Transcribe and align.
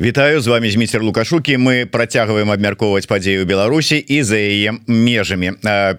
Вітаю 0.00 0.40
з 0.40 0.46
вами 0.46 0.74
мистер 0.76 1.02
лукашукі 1.02 1.54
мы 1.56 1.86
працягваем 1.86 2.50
абмяркоўваць 2.50 3.06
падзею 3.06 3.46
Беларусі 3.46 3.94
і 3.94 4.22
за 4.26 4.34
яе 4.34 4.74
межамі 4.90 5.52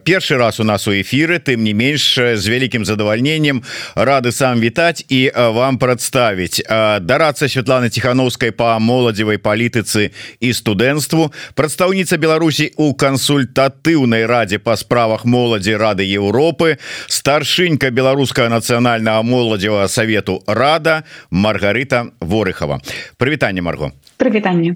першы 0.04 0.36
раз 0.36 0.60
у 0.60 0.68
нас 0.68 0.84
у 0.88 0.92
эфиры 0.92 1.40
тым 1.40 1.64
не 1.64 1.72
менш 1.72 2.20
з 2.20 2.44
вялікім 2.44 2.84
задавальненнем 2.84 3.64
рады 3.96 4.36
сам 4.36 4.60
вітаць 4.60 5.00
і 5.08 5.32
вам 5.32 5.80
прадставіць 5.80 6.60
дарацца 7.08 7.48
Святланы 7.48 7.88
ціхановскай 7.88 8.52
па 8.52 8.76
моладзевай 8.84 9.40
палітыцы 9.40 10.12
і 10.44 10.52
студэнцтву 10.52 11.32
прадстаўніца 11.56 12.20
Беларусі 12.20 12.76
у 12.76 12.92
кансультатыўнай 13.00 14.28
радзе 14.28 14.60
па 14.60 14.76
справах 14.76 15.24
моладзі 15.24 15.80
рады 15.80 16.04
Еўропы 16.04 16.84
старшынька 17.08 17.96
беларускага 17.96 18.52
нацыянальнага 18.52 19.24
моладзевага 19.24 19.88
савету 19.88 20.44
рада 20.48 21.08
Маргарыта 21.32 22.12
ворыхова 22.20 22.84
прывітанне 23.16 23.64
Марго 23.64 23.84
Bravo. 23.90 24.05
Прывітанне. 24.18 24.76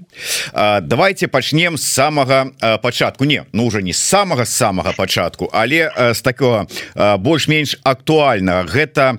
Давайте 0.82 1.28
пачнем 1.28 1.76
з 1.76 1.84
самага 1.84 2.46
пачатку. 2.82 3.24
Не 3.24 3.44
ну 3.52 3.66
уже 3.66 3.82
не 3.82 3.92
з 3.92 3.98
самага 3.98 4.44
самага 4.44 4.92
пачатку 4.92 5.48
але 5.52 6.12
з 6.14 6.20
такого 6.20 6.66
больш-менш 6.94 7.78
актуальна 7.82 8.64
гэта 8.68 9.18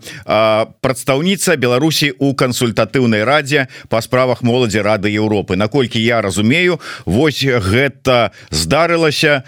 прадстаўніца 0.81 1.55
Беларусі 1.55 2.13
у 2.19 2.33
кансультатыўнай 2.33 3.23
радзе 3.23 3.67
па 3.89 4.01
справах 4.01 4.43
моладзі 4.43 4.81
рады 4.81 5.09
Еўропы. 5.09 5.55
Наколькі 5.55 5.99
я 6.01 6.21
разумею 6.21 6.79
Вось 7.05 7.43
гэта 7.43 8.31
здарылася 8.49 9.43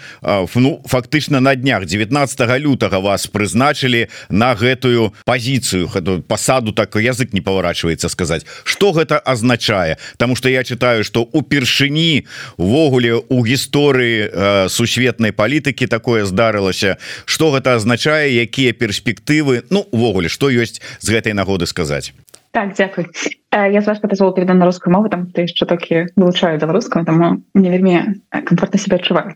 ну 0.54 0.82
фактычна 0.86 1.40
на 1.40 1.54
днях. 1.54 1.86
19 1.86 2.40
лютага 2.58 2.98
вас 2.98 3.26
прызначылі 3.26 4.08
на 4.28 4.54
гэтую 4.54 5.14
пазіцыю 5.24 5.88
пасаду 6.26 6.72
так 6.72 6.96
язык 6.96 7.32
не 7.32 7.40
поворачивается 7.40 8.08
сказаць. 8.08 8.46
Что 8.64 8.92
гэта 8.92 9.18
азначае? 9.18 9.98
Таму 10.16 10.36
что 10.36 10.48
я 10.48 10.63
читаю 10.64 11.04
что 11.04 11.22
упершыні 11.22 12.26
увогуле 12.56 13.14
у 13.28 13.44
гісторыі 13.44 14.30
э, 14.32 14.68
сусветнай 14.68 15.32
палітыкі 15.32 15.86
такое 15.86 16.24
здарылася. 16.24 16.96
Что 17.24 17.52
гэта 17.52 17.76
азначае 17.76 18.32
якія 18.42 18.72
перспектывы 18.72 19.62
Ну 19.70 19.86
увогуле 19.92 20.28
что 20.28 20.50
ёсць 20.50 20.80
з 21.00 21.08
гэтай 21.12 21.32
нагоды 21.32 21.66
сказаць 21.66 22.12
так 22.54 22.72
дзякуй 22.72 23.06
я 23.54 23.80
з 23.80 23.86
вас 23.86 23.98
пазвол 23.98 24.34
переда 24.34 24.54
на 24.54 24.66
рускую 24.66 24.92
мову 24.94 25.08
там 25.08 25.26
ты 25.26 25.46
що 25.46 25.66
таки 25.66 26.06
вылучаю 26.16 26.58
беларускую 26.58 27.04
таму 27.04 27.42
не 27.54 27.70
вельмі 27.70 28.02
комфортно 28.46 28.78
себя 28.78 28.96
адчуваю 28.96 29.34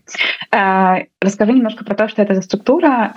расскажи 1.21 1.53
немножко 1.53 1.85
про 1.85 1.95
то 1.95 2.07
что 2.07 2.21
это 2.21 2.35
за 2.35 2.41
структура. 2.41 3.11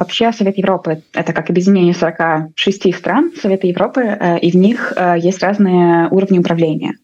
Вообще 0.00 0.32
совет 0.32 0.58
европы 0.58 1.02
это 1.14 1.32
как 1.32 1.50
объединение 1.50 1.94
46 1.94 2.94
стран 2.94 3.32
совета 3.36 3.66
европы 3.66 4.38
и 4.42 4.50
в 4.50 4.54
них 4.54 4.92
есть 5.16 5.42
разные 5.42 6.08
уровни 6.10 6.38
управления 6.38 6.94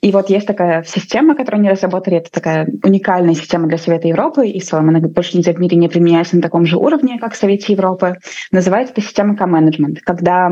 и 0.00 0.10
вот 0.12 0.30
есть 0.30 0.46
такая 0.46 0.82
система 0.82 1.34
которую 1.34 1.60
они 1.60 1.70
разработали 1.70 2.18
это 2.18 2.30
такая 2.30 2.68
уникальная 2.82 3.34
система 3.34 3.68
для 3.68 3.78
совета 3.78 4.08
европы 4.08 4.46
и 4.46 4.60
с 4.60 4.72
вами 4.72 4.88
она 4.88 5.00
больше 5.00 5.36
нельзя 5.36 5.52
в 5.52 5.58
мире 5.58 5.76
не 5.76 5.88
применяется 5.88 6.36
на 6.36 6.42
таком 6.42 6.66
же 6.66 6.76
уровне 6.76 7.18
как 7.18 7.32
в 7.32 7.36
совете 7.36 7.72
европы 7.72 8.16
называется 8.50 8.92
это 8.92 9.02
система 9.02 9.36
ко-менеджмент 9.36 10.00
когда 10.00 10.50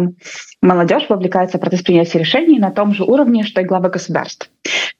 молодежь 0.62 1.06
вовлекается 1.08 1.58
в 1.58 1.60
процесс 1.60 1.82
принятия 1.82 2.18
решений 2.18 2.58
на 2.58 2.70
том 2.70 2.94
же 2.94 3.04
уровне, 3.04 3.44
что 3.44 3.60
и 3.60 3.64
главы 3.64 3.88
государств. 3.88 4.50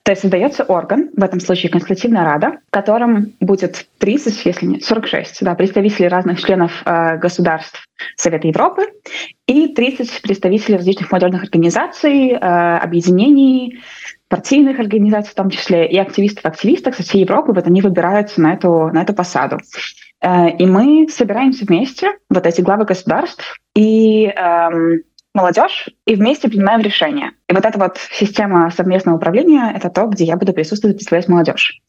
То 0.02 0.12
есть 0.12 0.22
создается 0.22 0.64
орган, 0.64 1.10
в 1.14 1.22
этом 1.22 1.40
случае 1.40 1.70
Конституционная 1.70 2.24
Рада, 2.24 2.58
в 2.68 2.70
котором 2.70 3.32
будет 3.40 3.86
30, 3.98 4.46
если 4.46 4.66
не 4.66 4.80
46 4.80 5.42
да, 5.42 5.54
представителей 5.54 6.08
разных 6.08 6.40
членов 6.40 6.82
э, 6.84 7.18
государств 7.18 7.86
Совета 8.16 8.48
Европы 8.48 8.86
и 9.46 9.68
30 9.68 10.22
представителей 10.22 10.78
различных 10.78 11.12
молодежных 11.12 11.42
организаций, 11.42 12.30
э, 12.30 12.36
объединений, 12.36 13.80
партийных 14.28 14.78
организаций 14.78 15.32
в 15.32 15.34
том 15.34 15.50
числе, 15.50 15.86
и 15.86 15.98
активистов-активисток 15.98 16.94
со 16.94 17.02
всей 17.02 17.20
Европы, 17.20 17.52
вот 17.52 17.66
они 17.66 17.82
выбираются 17.82 18.40
на 18.40 18.54
эту, 18.54 18.88
на 18.88 19.02
эту 19.02 19.12
посаду. 19.12 19.58
Э, 20.22 20.50
и 20.56 20.64
мы 20.64 21.08
собираемся 21.10 21.66
вместе, 21.66 22.12
вот 22.30 22.46
эти 22.46 22.62
главы 22.62 22.86
государств, 22.86 23.60
и... 23.74 24.26
Э, 24.26 24.70
молодежь 25.34 25.88
и 26.06 26.14
вместе 26.14 26.48
принимаем 26.48 26.80
решения. 26.80 27.32
И 27.48 27.52
вот 27.52 27.64
эта 27.64 27.78
вот 27.78 27.98
система 28.12 28.70
совместного 28.70 29.16
управления— 29.16 29.72
это 29.74 29.90
то, 29.90 30.06
где 30.06 30.24
я 30.24 30.36
буду 30.36 30.52
присутствовать 30.52 30.96
представлять 30.96 31.28
молодежь. 31.28 31.80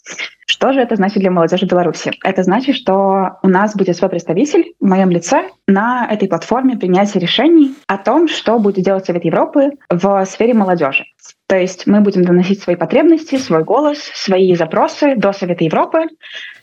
Что 0.45 0.73
же 0.73 0.81
это 0.81 0.95
значит 0.95 1.19
для 1.19 1.31
молодежи 1.31 1.65
Беларуси? 1.65 2.11
Это 2.23 2.43
значит, 2.43 2.75
что 2.75 3.39
у 3.41 3.47
нас 3.47 3.75
будет 3.75 3.95
свой 3.97 4.09
представитель 4.09 4.73
в 4.79 4.85
моем 4.85 5.09
лице 5.09 5.49
на 5.67 6.07
этой 6.11 6.27
платформе 6.27 6.77
принятия 6.77 7.19
решений 7.19 7.73
о 7.87 7.97
том, 7.97 8.27
что 8.27 8.59
будет 8.59 8.83
делать 8.83 9.05
Совет 9.05 9.25
Европы 9.25 9.71
в 9.89 10.25
сфере 10.25 10.53
молодежи. 10.53 11.05
То 11.47 11.57
есть 11.57 11.87
мы 11.87 12.01
будем 12.01 12.23
доносить 12.23 12.61
свои 12.61 12.75
потребности, 12.75 13.37
свой 13.37 13.63
голос, 13.63 13.99
свои 14.13 14.53
запросы 14.55 15.15
до 15.15 15.33
Совета 15.33 15.63
Европы, 15.63 16.05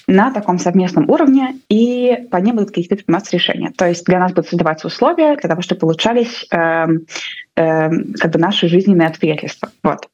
на 0.09 0.33
таком 0.33 0.59
совместном 0.59 1.09
уровне, 1.09 1.59
и 1.69 2.27
по 2.31 2.39
ним 2.39 2.57
будут 2.57 2.71
какие-то 2.71 2.97
приниматься 2.97 3.37
решения. 3.37 3.73
То 3.77 3.87
есть 3.87 4.05
для 4.07 4.19
нас 4.19 4.33
будут 4.33 4.49
создаваться 4.49 4.87
условия 4.87 5.37
для 5.37 5.49
того, 5.49 5.61
чтобы 5.61 5.87
улучшались 5.87 6.47
э, 6.51 6.87
э, 7.57 7.91
как 8.19 8.33
бы 8.33 8.39
наши 8.39 8.69
жизненные 8.69 9.09
обстоятельства. 9.09 9.71
Вот. 9.83 10.09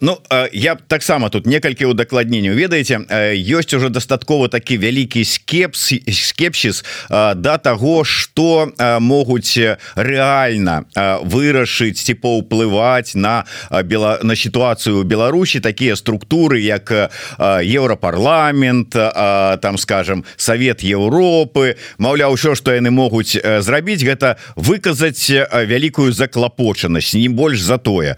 Ну 0.00 0.18
я 0.52 0.76
таксама 0.76 1.30
тут 1.30 1.46
некалькі 1.46 1.86
удакладненняў. 1.86 2.54
Ведаеце 2.54 3.00
ёсць 3.32 3.72
уже 3.72 3.88
дастаткова 3.88 4.48
такі 4.48 4.76
вялікі 4.76 5.24
скепс 5.24 5.94
скепсіс 6.12 6.84
да 7.08 7.58
таго 7.58 8.04
что 8.04 8.68
могуць 9.00 9.56
рэальна 9.96 10.84
вырашыць 11.24 12.04
ці 12.04 12.14
паўплываць 12.20 13.16
на 13.16 13.44
бела 13.84 14.18
на 14.22 14.36
сітуацыю 14.36 15.02
Беларусі. 15.02 15.60
Такія 15.60 15.96
структуры 15.96 16.60
як 16.60 16.92
еўрапарламент 17.40 18.90
там 18.90 19.78
скажем 19.78 20.24
Савет 20.36 20.82
Еўропы. 20.82 21.76
Маўляў 21.98 22.36
ўсё 22.36 22.54
что 22.54 22.74
яны 22.74 22.90
могуць 22.90 23.38
зрабіць 23.40 24.04
гэта 24.04 24.36
выказаць 24.56 25.30
вялікую 25.30 26.12
заклапочанасць 26.12 27.14
не 27.14 27.28
больш 27.28 27.60
за 27.60 27.78
тое. 27.78 28.16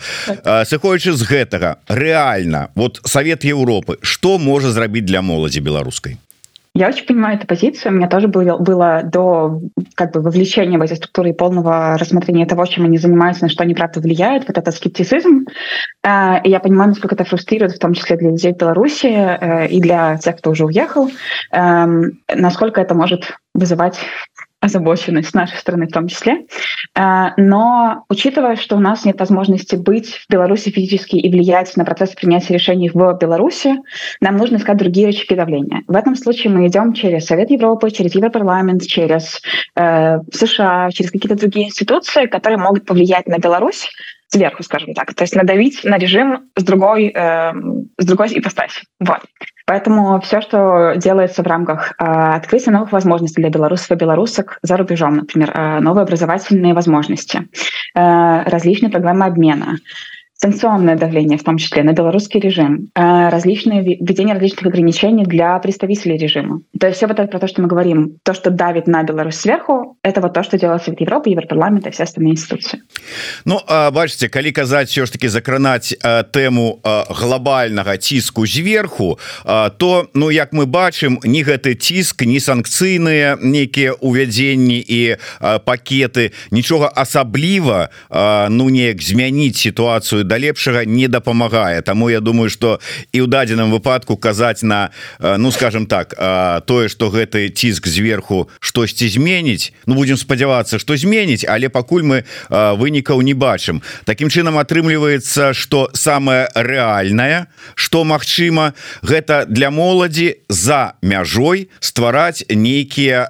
Сыход 0.65 0.88
сыходзячы 0.89 1.13
з 1.13 1.23
гэтага. 1.29 1.77
Реально. 1.89 2.71
Вот 2.75 3.01
Совет 3.05 3.45
Европы. 3.45 3.99
Что 4.03 4.39
можа 4.39 4.73
зрабіць 4.73 5.05
для 5.05 5.21
моладзі 5.21 5.61
беларускай 5.61 6.17
Я 6.75 6.89
очень 6.89 7.07
понимаю 7.07 7.37
эту 7.37 7.47
позицию. 7.47 7.93
У 7.93 7.97
меня 7.97 8.09
тоже 8.09 8.29
было, 8.29 8.57
было 8.57 9.03
до 9.03 9.61
как 9.97 10.13
бы, 10.13 10.21
вовлечения 10.21 10.79
в 10.79 10.83
эти 10.83 10.95
структуры 10.95 11.31
и 11.31 11.33
полного 11.33 11.99
рассмотрения 11.99 12.47
того, 12.47 12.67
чем 12.67 12.85
они 12.85 12.99
занимаются, 12.99 13.45
на 13.45 13.49
что 13.49 13.65
они 13.65 13.75
правда 13.75 14.01
влияют, 14.01 14.47
вот 14.47 14.57
это 14.57 14.71
скептицизм. 14.71 15.47
Э, 16.05 16.41
и 16.45 16.51
я 16.51 16.61
понимаю, 16.61 16.91
насколько 16.91 17.17
это 17.17 17.25
фрустрирует, 17.25 17.73
в 17.73 17.79
том 17.81 17.95
числе 17.95 18.17
для 18.17 18.31
людей 18.31 18.53
в 18.53 18.59
Беларуси 18.59 19.07
э, 19.07 19.67
и 19.69 19.81
для 19.81 20.19
тех, 20.19 20.37
кто 20.37 20.51
уже 20.51 20.67
уехал, 20.67 21.11
насколько 21.51 22.81
это 22.81 22.95
может 22.95 23.37
вызывать 23.55 23.99
озабоченность 24.61 25.31
с 25.31 25.35
нашей 25.35 25.57
стороны 25.57 25.87
в 25.87 25.93
том 25.93 26.09
числе. 26.09 26.47
А, 26.95 27.33
но 27.37 28.05
учитывая, 28.09 28.57
что 28.57 28.77
у 28.77 28.81
нас 28.81 29.05
нет 29.05 29.19
возможности 29.21 29.77
быть 29.77 30.15
в 30.15 30.27
Беларуси 30.29 30.71
физически 30.71 31.17
и 31.17 31.31
влиять 31.31 31.77
на 31.77 31.85
процесс 31.85 32.11
принятия 32.11 32.55
решений 32.55 32.91
в 32.93 33.19
Беларуси, 33.19 33.77
нам 34.21 34.37
нужно 34.37 34.57
искать 34.57 34.77
другие 34.77 35.09
рычаги 35.09 35.37
давления. 35.37 35.83
В 35.87 35.95
этом 35.95 36.17
случае 36.17 36.53
мы 36.53 36.67
идем 36.67 36.93
через 36.93 37.27
Совет 37.27 37.51
Европы, 37.51 37.91
через 37.91 38.15
Европарламент, 38.15 38.83
через 38.83 39.41
э, 39.77 40.19
США, 40.33 40.91
через 40.91 41.13
какие-то 41.13 41.37
другие 41.37 41.67
институции, 41.67 42.27
которые 42.27 42.59
могут 42.59 42.85
повлиять 42.85 43.27
на 43.27 43.39
Беларусь 43.39 43.89
сверху, 44.29 44.63
скажем 44.63 44.93
так, 44.95 45.15
то 45.15 45.25
есть 45.25 45.35
надавить 45.35 45.85
на 45.85 45.99
режим 45.99 46.51
с 46.55 46.63
другой, 46.63 47.13
э, 47.15 47.53
с 47.99 48.05
другой 48.05 48.29
ипостаси. 48.39 48.83
Вот. 49.01 49.21
Поэтому 49.69 50.19
все, 50.23 50.41
что 50.41 50.95
делается 50.97 51.43
в 51.43 51.47
рамках 51.47 51.93
э, 51.99 52.05
открытия 52.05 52.71
новых 52.71 52.91
возможностей 52.91 53.43
для 53.43 53.51
белорусов 53.51 53.91
и 53.91 53.97
белорусок 53.97 54.59
за 54.63 54.79
рубежом, 54.79 55.17
например, 55.17 55.51
э, 55.55 55.81
новые 55.81 56.05
образовательные 56.05 56.73
возможности, 56.73 57.49
э, 57.95 58.43
различные 58.45 58.91
программы 58.91 59.27
обмена, 59.27 59.77
санкционное 60.41 60.97
давление, 60.97 61.37
в 61.37 61.43
том 61.43 61.59
числе 61.59 61.83
на 61.83 61.93
белорусский 61.93 62.41
режим, 62.41 62.91
э, 62.95 63.29
различные 63.29 63.83
введение 63.83 64.35
различных 64.35 64.67
ограничений 64.67 65.25
для 65.25 65.59
представителей 65.59 66.17
режима. 66.17 66.61
То 66.79 66.87
есть 66.87 66.99
все 66.99 67.09
вот 67.09 67.19
это 67.19 67.29
про 67.29 67.41
то, 67.41 67.49
что 67.49 67.61
мы 67.61 67.69
говорим, 67.69 68.19
то, 68.23 68.35
что 68.35 68.51
давит 68.51 68.87
на 68.87 69.03
Беларусь 69.03 69.37
сверху, 69.37 69.97
это 70.03 70.21
вот 70.21 70.35
то, 70.35 70.45
что 70.45 70.57
делает 70.57 70.83
Совет 70.85 71.01
Европы, 71.01 71.31
Европарламент 71.31 71.87
и 71.87 71.91
все 71.91 72.05
остальные 72.05 72.33
институции. 72.33 72.81
Ну, 73.45 73.61
бачите, 73.93 74.29
калі 74.29 74.53
казаць 74.53 74.91
все 74.91 75.07
ж 75.07 75.13
таки 75.13 75.29
закранаць 75.29 75.95
тэму 76.33 76.81
глобальнага 77.11 77.97
ціску 77.97 78.47
зверху, 78.47 79.19
то 79.45 80.09
ну 80.15 80.31
як 80.31 80.53
мы 80.53 80.67
бачым, 80.67 81.19
ні 81.25 81.43
гэты 81.43 81.75
ціск, 81.75 82.23
ні 82.23 82.39
санкцыйныя 82.39 83.39
нейкія 83.43 83.93
увядзенні 83.93 84.79
і 84.79 85.17
пакеты, 85.65 86.31
нічога 86.51 86.93
асабліва 86.95 87.89
ну 88.51 88.71
неяк 88.71 89.03
змяніць 89.03 89.59
сітуацыю 89.59 90.28
да 90.29 90.39
лепшага 90.39 90.85
не 90.85 91.09
дапамагае. 91.09 91.81
Таму 91.83 92.13
я 92.13 92.21
думаю 92.21 92.51
что 92.53 92.79
і 93.13 93.25
ў 93.25 93.27
дадзеным 93.27 93.73
выпадку 93.73 94.21
казаць 94.21 94.63
на 94.63 94.93
ну 95.19 95.51
скажем 95.51 95.89
так 95.89 96.13
тое 96.69 96.89
что 96.93 97.09
гэты 97.09 97.49
ціск 97.49 97.89
зверху 97.89 98.53
штосьці 98.61 99.09
зменіць 99.09 99.73
Ну 99.87 99.95
будем 99.95 100.17
спадзявацца 100.21 100.79
что 100.79 100.97
зменіць 100.97 101.49
але 101.49 101.73
пакуль 101.73 102.05
мы 102.05 102.25
вынікаў 102.51 103.25
не 103.25 103.33
бачым. 103.33 103.81
Такім 104.05 104.29
чынам 104.29 104.61
атрымліваецца 104.61 105.57
что 105.57 105.89
самое 105.95 106.53
рэальнае 106.55 107.49
что 107.75 108.05
Мачыма 108.05 108.75
гэта 109.03 109.47
для 109.49 109.71
моладзі 109.71 110.45
за 110.49 111.01
мяжой 111.01 111.71
ствараць 111.81 112.45
нейкія 112.53 113.25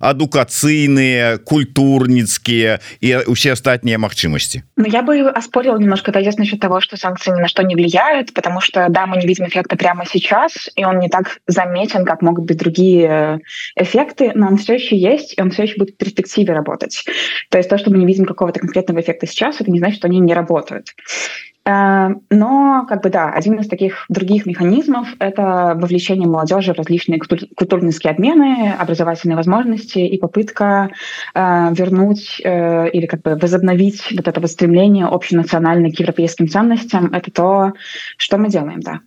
адукацыйныя 0.00 1.38
культурніцкія 1.38 2.80
і 3.00 3.08
усе 3.30 3.52
астатнія 3.54 4.02
магчымасці. 4.02 4.66
Ну 4.76 4.86
я 4.90 5.02
бы 5.02 5.30
оспорил 5.30 5.78
немножко 5.78 6.10
тезис 6.10 6.39
насчет 6.40 6.60
того 6.60 6.80
что 6.80 6.96
санкции 6.96 7.30
ни 7.30 7.40
на 7.40 7.48
что 7.48 7.62
не 7.62 7.74
влияют 7.76 8.34
потому 8.34 8.60
что 8.60 8.86
да 8.88 9.06
мы 9.06 9.18
не 9.18 9.26
видим 9.26 9.46
эффекта 9.46 9.76
прямо 9.76 10.04
сейчас 10.06 10.68
и 10.74 10.84
он 10.84 10.98
не 10.98 11.08
так 11.08 11.38
заметен 11.46 12.04
как 12.04 12.22
могут 12.22 12.46
быть 12.46 12.58
другие 12.58 13.40
эффекты 13.76 14.32
но 14.34 14.48
он 14.48 14.56
все 14.56 14.74
еще 14.74 14.96
есть 14.96 15.38
и 15.38 15.42
он 15.42 15.50
все 15.50 15.62
еще 15.62 15.76
будет 15.76 15.94
в 15.94 15.96
перспективе 15.98 16.54
работать. 16.54 17.04
То 17.50 17.58
есть 17.58 17.70
то 17.70 17.78
что 17.78 17.90
мы 17.90 17.98
не 17.98 18.06
видим 18.06 18.24
какого-то 18.24 18.60
конкретного 18.60 19.00
эффекта 19.00 19.26
сейчас 19.26 19.60
это 19.60 19.70
не 19.70 19.78
значит 19.78 19.98
что 19.98 20.08
они 20.08 20.18
не 20.18 20.34
работают. 20.34 20.88
Э, 20.88 21.49
но 21.67 22.85
как 22.87 23.01
бы 23.01 23.09
да 23.09 23.31
один 23.31 23.59
из 23.59 23.67
таких 23.67 24.05
других 24.07 24.45
механизмов 24.45 25.07
это 25.17 25.73
вовлечение 25.75 26.27
молодежи 26.27 26.73
в 26.73 26.77
различные 26.77 27.19
культурнические 27.19 28.11
обмены 28.11 28.71
образовательные 28.79 29.35
возможности 29.35 29.97
и 29.97 30.17
попытка 30.19 30.91
э, 31.33 31.73
вернуть 31.73 32.39
э, 32.43 32.89
или 32.91 33.07
как 33.07 33.23
бы 33.23 33.35
возобновить 33.35 34.03
вот 34.11 34.27
это 34.27 34.47
стремление 34.47 35.07
общенациональной 35.07 35.91
к 35.91 35.99
европейским 35.99 36.47
ценностям 36.47 37.11
это 37.11 37.31
то 37.31 37.73
что 38.17 38.37
мы 38.37 38.49
делаем 38.49 38.81
да 38.81 38.99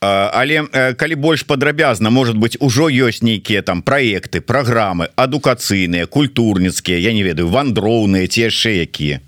але 0.00 0.68
калі 0.96 1.14
больш 1.14 1.46
падрабязна 1.46 2.10
может 2.10 2.36
быть 2.36 2.58
ужо 2.60 2.90
ёсць 2.90 3.22
нейкія 3.22 3.62
там 3.62 3.80
проекты 3.80 4.42
программы 4.42 5.08
адукацыйныя 5.16 6.06
культурніцкія 6.06 6.98
я 6.98 7.14
не 7.14 7.22
ведаю 7.22 7.48
вандроўныя 7.48 8.28
те 8.28 8.52
яшчэ 8.52 8.84
якія 8.84 9.20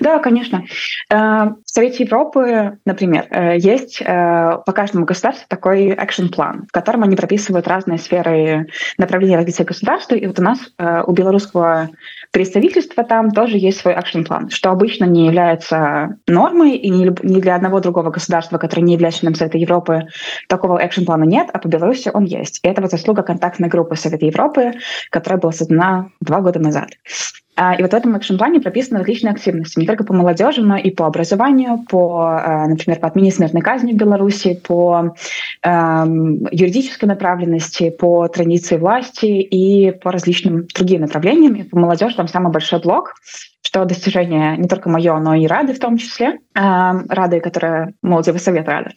да, 0.00 0.18
конечно. 0.18 0.64
Э, 1.10 1.50
в 1.64 1.70
Совете 1.70 2.04
Европы, 2.04 2.78
например, 2.84 3.26
э, 3.30 3.58
есть 3.58 4.00
э, 4.00 4.58
по 4.64 4.72
каждому 4.72 5.04
государству 5.04 5.46
такой 5.48 5.88
экшн-план, 5.88 6.66
в 6.68 6.72
котором 6.72 7.02
они 7.02 7.16
прописывают 7.16 7.68
разные 7.68 7.98
сферы 7.98 8.68
направления 8.98 9.36
развития 9.36 9.64
государства. 9.64 10.14
И 10.14 10.26
вот 10.26 10.38
у 10.38 10.42
нас 10.42 10.58
у 11.06 11.12
белорусского 11.12 11.90
представительства 12.30 13.04
там 13.04 13.30
тоже 13.30 13.58
есть 13.58 13.80
свой 13.80 13.94
экшн-план, 13.94 14.50
что 14.50 14.70
обычно 14.70 15.04
не 15.04 15.26
является 15.26 16.16
нормой, 16.26 16.76
и 16.76 16.90
ни 16.90 17.40
для 17.40 17.54
одного 17.54 17.80
другого 17.80 18.10
государства, 18.10 18.58
которое 18.58 18.82
не 18.82 18.94
является 18.94 19.20
членом 19.20 19.34
Совета 19.34 19.58
Европы, 19.58 20.08
такого 20.48 20.78
экшн-плана 20.78 21.24
нет, 21.24 21.48
а 21.52 21.58
по 21.58 21.68
Беларуси 21.68 22.10
он 22.12 22.24
есть. 22.24 22.60
И 22.62 22.68
это 22.68 22.82
вот 22.82 22.90
заслуга 22.90 23.22
контактной 23.22 23.68
группы 23.68 23.96
Совета 23.96 24.26
Европы, 24.26 24.72
которая 25.10 25.40
была 25.40 25.52
создана 25.52 26.10
два 26.20 26.40
года 26.40 26.58
назад. 26.58 26.90
И 27.56 27.82
вот 27.82 27.92
в 27.92 27.94
этом 27.94 28.16
экшн-плане 28.16 28.60
прописаны 28.60 28.98
различные 28.98 29.30
активности, 29.30 29.78
не 29.78 29.86
только 29.86 30.02
по 30.02 30.12
молодежи, 30.12 30.60
но 30.60 30.76
и 30.76 30.90
по 30.90 31.06
образованию, 31.06 31.84
по, 31.88 32.40
э, 32.44 32.66
например, 32.66 32.98
по 32.98 33.06
отмене 33.06 33.30
смертной 33.30 33.62
казни 33.62 33.92
в 33.92 33.96
Беларуси, 33.96 34.60
по 34.66 35.14
э, 35.62 35.68
юридической 36.50 37.04
направленности, 37.04 37.90
по 37.90 38.26
традиции 38.26 38.76
власти 38.76 39.26
и 39.26 39.92
по 39.92 40.10
различным 40.10 40.66
другим 40.74 41.02
направлениям. 41.02 41.54
И 41.54 41.62
по 41.62 41.78
молодежи 41.78 42.16
там 42.16 42.26
самый 42.26 42.50
большой 42.50 42.80
блок 42.80 43.14
что 43.64 43.84
достижение 43.86 44.56
не 44.56 44.68
только 44.68 44.88
мое, 44.88 45.18
но 45.18 45.34
и 45.34 45.46
Рады 45.46 45.72
в 45.72 45.80
том 45.80 45.96
числе, 45.96 46.38
Рады, 46.54 47.40
которая 47.40 47.94
молодежный 48.02 48.40
совет 48.40 48.68
Рады. 48.68 48.90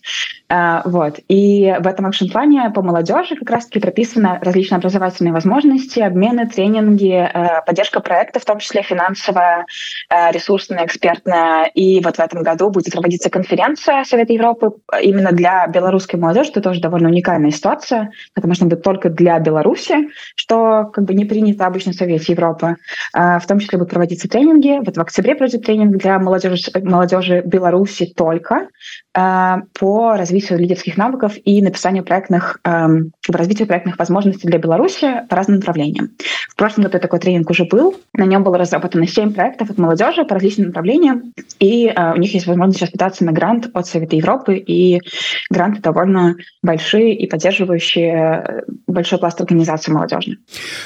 Вот. 0.85 1.19
И 1.27 1.75
в 1.79 1.87
этом 1.87 2.07
экшн-плане 2.07 2.69
по 2.73 2.81
молодежи 2.81 3.35
как 3.35 3.49
раз-таки 3.49 3.79
прописаны 3.79 4.39
различные 4.41 4.77
образовательные 4.77 5.33
возможности, 5.33 5.99
обмены, 5.99 6.47
тренинги, 6.47 7.13
э, 7.13 7.61
поддержка 7.65 7.99
проекта, 7.99 8.39
в 8.39 8.45
том 8.45 8.59
числе 8.59 8.81
финансовая, 8.81 9.65
э, 10.09 10.31
ресурсная, 10.31 10.85
экспертная. 10.85 11.65
И 11.73 12.01
вот 12.01 12.15
в 12.17 12.19
этом 12.19 12.43
году 12.43 12.69
будет 12.69 12.93
проводиться 12.93 13.29
конференция 13.29 14.03
Совета 14.03 14.33
Европы 14.33 14.71
именно 15.01 15.31
для 15.31 15.67
белорусской 15.67 16.19
молодежи. 16.19 16.51
Это 16.51 16.61
тоже 16.61 16.79
довольно 16.81 17.09
уникальная 17.09 17.51
ситуация. 17.51 18.11
Это 18.35 18.47
можно 18.47 18.67
быть 18.67 18.81
только 18.83 19.09
для 19.09 19.39
Беларуси, 19.39 20.09
что 20.35 20.85
как 20.93 21.05
бы 21.05 21.13
не 21.13 21.25
принято 21.25 21.65
обычно 21.65 21.91
в 21.91 21.95
Совете 21.95 22.33
Европы. 22.33 22.75
В 23.13 23.43
том 23.47 23.59
числе 23.59 23.77
будут 23.77 23.91
проводиться 23.91 24.29
тренинги, 24.29 24.56
тренинги. 24.57 24.85
Вот 24.85 24.97
в 24.97 25.01
октябре 25.01 25.35
пройдет 25.35 25.63
тренинг 25.63 25.97
для 25.97 26.19
молодежи, 26.19 26.71
молодежи 26.81 27.41
Беларуси 27.45 28.13
только 28.15 28.69
по 29.17 30.15
развитию 30.15 30.59
лидерских 30.59 30.95
навыков 30.95 31.33
и 31.43 31.61
написанию 31.61 32.03
проектных, 32.03 32.59
э, 32.63 32.87
развитию 33.27 33.67
проектных 33.67 33.97
возможностей 33.97 34.47
для 34.47 34.59
Беларуси 34.59 35.23
по 35.27 35.35
разным 35.35 35.57
направлениям. 35.57 36.11
В 36.49 36.55
прошлом 36.55 36.83
году 36.83 36.99
такой 36.99 37.19
тренинг 37.19 37.49
уже 37.49 37.65
был. 37.65 37.95
На 38.13 38.25
нем 38.25 38.43
было 38.43 38.59
разработано 38.59 39.07
7 39.07 39.33
проектов 39.33 39.71
от 39.71 39.77
молодежи 39.79 40.23
по 40.23 40.35
различным 40.35 40.67
направлениям. 40.67 41.33
И 41.59 41.87
э, 41.87 42.13
у 42.13 42.17
них 42.17 42.33
есть 42.33 42.45
возможность 42.45 42.79
сейчас 42.79 42.91
пытаться 42.91 43.25
на 43.25 43.31
грант 43.31 43.69
от 43.73 43.87
Совета 43.87 44.15
Европы. 44.15 44.57
И 44.57 45.01
гранты 45.49 45.81
довольно 45.81 46.35
большие 46.61 47.15
и 47.15 47.27
поддерживающие 47.27 48.13
э, 48.13 48.61
большой 48.85 49.17
пласт 49.17 49.41
организации 49.41 49.91
молодежи. 49.91 50.37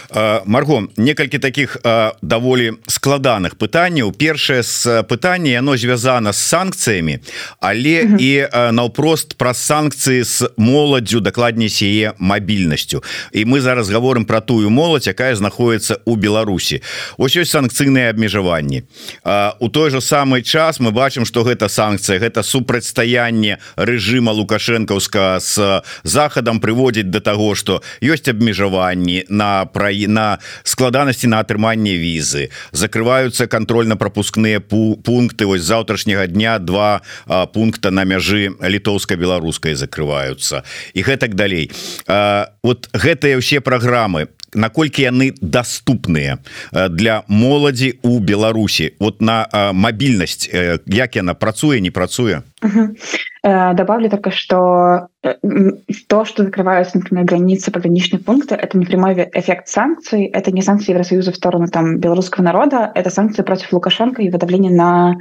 Э, 0.10 0.40
Марго, 0.46 0.88
несколько 0.96 1.40
таких 1.40 1.78
э, 1.84 2.12
довольно 2.22 2.78
складанных 2.88 3.58
пытанняў 3.58 4.12
першае 4.14 4.64
з 4.64 5.04
пытання 5.04 5.60
оно 5.60 5.78
звязана 5.78 6.32
з 6.32 6.38
санкцыямі 6.38 7.20
але. 7.60 8.21
І 8.22 8.46
наўпрост 8.54 9.34
пра 9.42 9.54
санкцыі 9.58 10.22
з 10.22 10.54
моладдзю 10.62 11.26
дакладней 11.26 11.74
сяе 11.74 12.14
мабільнасцю 12.22 13.02
і 13.34 13.46
мы 13.50 13.66
зараз 13.66 13.90
гаворым 13.90 14.30
про 14.30 14.46
тую 14.46 14.70
моладзь 14.70 15.10
якая 15.10 15.34
знаходіцца 15.34 15.98
у 16.06 16.14
Беларусі 16.14 16.86
ось 17.18 17.34
ёсць 17.34 17.58
санкцыйныя 17.58 18.14
абмежаванні. 18.14 18.86
У 19.60 19.68
той 19.70 19.90
же 19.90 20.02
самый 20.02 20.46
час 20.46 20.80
мы 20.80 20.92
бачым 20.92 21.26
что 21.26 21.42
гэта 21.42 21.66
санкцыя 21.66 22.22
гэта 22.22 22.46
супрацьстаянне 22.46 23.58
рэжыма 23.76 24.30
лукашэнкаўска 24.38 25.42
с 25.42 25.82
захадам 26.04 26.62
прыводзіць 26.62 27.10
до 27.10 27.26
того 27.26 27.56
что 27.56 27.82
ёсць 28.02 28.30
абмежаванні 28.30 29.26
на 29.30 29.66
пра 29.66 29.90
на 30.08 30.38
складанасці 30.64 31.28
на 31.28 31.42
атрыманне 31.42 31.98
візы. 31.98 32.54
Закрываюцца 32.72 33.48
контрольно-пропускныя 33.48 34.62
пункты 34.62 35.46
вось 35.46 35.66
завтрашняга 35.66 36.28
дня 36.28 36.60
два 36.60 37.02
пункта 37.54 37.90
на 37.90 38.11
мяжы 38.12 38.52
літоўска-беларускай 38.60 39.80
закрываюцца. 39.80 40.68
І 40.94 41.08
гэтак 41.08 41.40
далей. 41.40 41.72
А, 42.08 42.52
вот 42.64 42.92
гэтыя 42.92 43.40
ўсе 43.40 43.64
праграмы 43.64 44.28
наколькі 44.54 45.08
яны 45.08 45.32
доступныя 45.40 46.44
для 46.72 47.24
моладзі 47.28 48.04
у 48.04 48.20
Беларусі? 48.20 48.92
Вот 49.00 49.22
на 49.22 49.48
мабільнасць 49.72 50.52
як 50.52 51.16
яна 51.16 51.34
працуе 51.34 51.80
не 51.80 51.92
працуе 51.92 52.44
добавлю 53.44 54.10
только 54.10 54.32
что 54.32 55.08
то 56.08 56.26
что 56.26 56.44
закрываются 56.44 56.98
например 56.98 57.26
границы 57.26 57.72
пограничные 57.72 58.20
пункты 58.20 58.56
это 58.56 58.78
не 58.78 58.86
прямой 58.86 59.30
эффект 59.34 59.68
санкций 59.68 60.26
это 60.26 60.52
не 60.52 60.62
санкции 60.62 60.92
Евросоюза 60.92 61.32
в 61.32 61.36
сторону 61.36 61.68
там 61.68 61.98
белорусского 61.98 62.44
народа 62.44 62.92
это 62.94 63.10
санкции 63.10 63.42
против 63.42 63.74
лукашенко 63.74 64.22
и 64.22 64.30
выдавление 64.30 64.72
на 64.72 65.16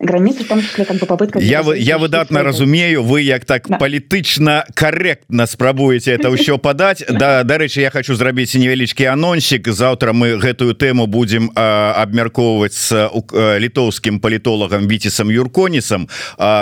границы 0.00 0.44
в 0.44 0.48
том 0.48 0.62
числе 0.62 0.84
как 0.84 0.96
бы 0.96 1.06
попытка 1.06 1.38
я 1.38 1.62
вы 1.62 1.78
я 1.78 1.98
выдатно 1.98 2.42
разумею 2.42 3.02
вы 3.02 3.22
як 3.22 3.44
так 3.44 3.68
да. 3.68 3.76
палітычна 3.76 4.64
корректно 4.74 5.46
спрабуете 5.46 6.12
это 6.12 6.30
ўсё 6.30 6.58
подать. 6.58 7.04
Да 7.20 7.44
дарэчы 7.44 7.80
я 7.80 7.90
хочу 7.90 8.14
зрабіць 8.14 8.54
невялічкі 8.54 9.04
анонсик. 9.04 9.68
Завтра 9.68 10.12
мы 10.12 10.38
гэтую 10.38 10.74
тэму 10.74 11.06
будем 11.06 11.50
абмяркоўваць 11.54 12.72
с 12.72 13.10
літоўскім 13.58 14.20
палітолагам 14.20 14.88
віцесам 14.88 15.30
юрконісам 15.30 16.08